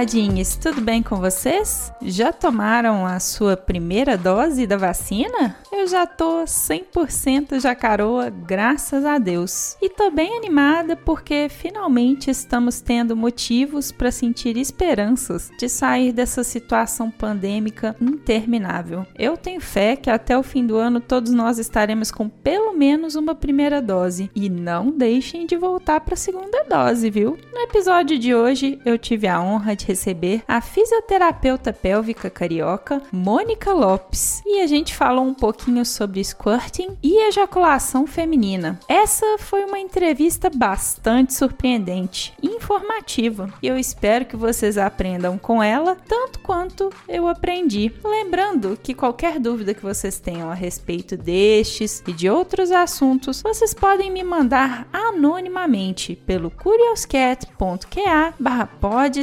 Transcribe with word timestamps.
Taradinhas, 0.00 0.56
tudo 0.56 0.80
bem 0.80 1.02
com 1.02 1.16
vocês? 1.16 1.92
Já 2.00 2.32
tomaram 2.32 3.04
a 3.04 3.20
sua 3.20 3.54
primeira 3.54 4.16
dose 4.16 4.66
da 4.66 4.78
vacina? 4.78 5.56
Eu 5.70 5.86
já 5.86 6.06
tô 6.06 6.44
100% 6.44 7.60
jacaroa, 7.60 8.30
graças 8.30 9.04
a 9.04 9.18
Deus. 9.18 9.76
E 9.80 9.90
tô 9.90 10.10
bem 10.10 10.38
animada 10.38 10.96
porque 10.96 11.48
finalmente 11.50 12.30
estamos 12.30 12.80
tendo 12.80 13.14
motivos 13.14 13.92
para 13.92 14.10
sentir 14.10 14.56
esperanças 14.56 15.50
de 15.58 15.68
sair 15.68 16.12
dessa 16.12 16.42
situação 16.42 17.10
pandêmica 17.10 17.94
interminável. 18.00 19.06
Eu 19.18 19.36
tenho 19.36 19.60
fé 19.60 19.96
que 19.96 20.08
até 20.08 20.36
o 20.36 20.42
fim 20.42 20.66
do 20.66 20.76
ano 20.76 20.98
todos 20.98 21.32
nós 21.32 21.58
estaremos 21.58 22.10
com 22.10 22.26
pelo 22.26 22.72
menos 22.72 23.16
uma 23.16 23.34
primeira 23.34 23.82
dose. 23.82 24.30
E 24.34 24.48
não 24.48 24.90
deixem 24.90 25.44
de 25.44 25.58
voltar 25.58 26.00
para 26.00 26.14
a 26.14 26.16
segunda 26.16 26.64
dose, 26.64 27.10
viu? 27.10 27.36
No 27.52 27.60
episódio 27.60 28.18
de 28.18 28.34
hoje 28.34 28.80
eu 28.84 28.96
tive 28.96 29.28
a 29.28 29.42
honra 29.42 29.76
de 29.76 29.89
receber 29.90 30.42
a 30.46 30.60
fisioterapeuta 30.60 31.72
pélvica 31.72 32.30
carioca 32.30 33.02
Mônica 33.12 33.72
Lopes 33.72 34.40
e 34.46 34.60
a 34.60 34.66
gente 34.66 34.94
falou 34.94 35.24
um 35.24 35.34
pouquinho 35.34 35.84
sobre 35.84 36.22
squirting 36.22 36.96
e 37.02 37.28
ejaculação 37.28 38.06
feminina. 38.06 38.78
Essa 38.88 39.26
foi 39.38 39.64
uma 39.64 39.78
entrevista 39.78 40.48
bastante 40.48 41.34
surpreendente 41.34 42.32
e 42.40 42.48
informativa, 42.48 43.52
e 43.60 43.66
eu 43.66 43.78
espero 43.78 44.24
que 44.24 44.36
vocês 44.36 44.78
aprendam 44.78 45.36
com 45.36 45.62
ela 45.62 45.96
tanto 46.06 46.38
quanto 46.40 46.90
eu 47.08 47.26
aprendi. 47.26 47.92
Lembrando 48.04 48.78
que 48.80 48.94
qualquer 48.94 49.40
dúvida 49.40 49.74
que 49.74 49.82
vocês 49.82 50.20
tenham 50.20 50.50
a 50.50 50.54
respeito 50.54 51.16
destes 51.16 52.02
e 52.06 52.12
de 52.12 52.30
outros 52.30 52.70
assuntos, 52.70 53.42
vocês 53.42 53.74
podem 53.74 54.10
me 54.10 54.22
mandar 54.22 54.86
anonimamente 54.92 56.14
pelo 56.14 56.50
curioscat.ca 56.50 58.34
barra 58.38 58.68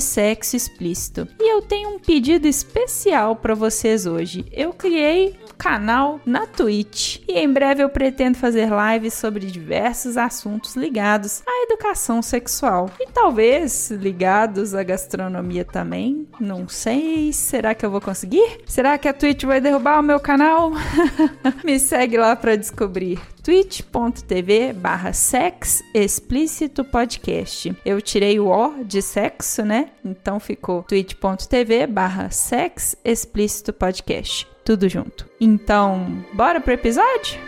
sexo 0.01 0.56
explícito. 0.57 1.27
E 1.39 1.53
eu 1.53 1.61
tenho 1.61 1.89
um 1.89 1.99
pedido 1.99 2.47
especial 2.47 3.35
para 3.35 3.55
vocês 3.55 4.05
hoje. 4.05 4.45
Eu 4.51 4.73
criei 4.73 5.37
canal 5.57 6.19
na 6.25 6.45
Twitch. 6.45 7.19
E 7.27 7.33
em 7.33 7.51
breve 7.51 7.83
eu 7.83 7.89
pretendo 7.89 8.37
fazer 8.37 8.69
lives 8.69 9.13
sobre 9.13 9.45
diversos 9.45 10.17
assuntos 10.17 10.75
ligados 10.75 11.41
à 11.47 11.63
educação 11.63 12.21
sexual. 12.21 12.89
E 12.99 13.07
talvez 13.07 13.91
ligados 13.91 14.73
à 14.75 14.83
gastronomia 14.83 15.65
também. 15.65 16.27
Não 16.39 16.67
sei. 16.67 17.33
Será 17.33 17.73
que 17.73 17.85
eu 17.85 17.91
vou 17.91 18.01
conseguir? 18.01 18.61
Será 18.65 18.97
que 18.97 19.07
a 19.07 19.13
Twitch 19.13 19.43
vai 19.43 19.59
derrubar 19.59 19.99
o 19.99 20.03
meu 20.03 20.19
canal? 20.19 20.71
Me 21.63 21.79
segue 21.79 22.17
lá 22.17 22.35
para 22.35 22.55
descobrir 22.55 23.19
twitch.tv 23.43 24.73
barra 24.73 25.13
sex 25.13 25.81
explícito 25.93 26.83
podcast. 26.83 27.73
Eu 27.85 28.01
tirei 28.01 28.39
o 28.39 28.47
O 28.47 28.83
de 28.83 29.01
sexo, 29.01 29.63
né? 29.63 29.89
Então 30.03 30.37
ficou 30.37 30.83
twitch.tv 30.83 31.87
barra 31.87 32.29
sex 32.29 32.97
explícito 33.05 33.71
podcast 33.71 34.56
tudo 34.67 34.89
junto. 34.89 35.25
Então, 35.39 36.25
bora 36.33 36.59
pro 36.59 36.73
episódio? 36.73 37.39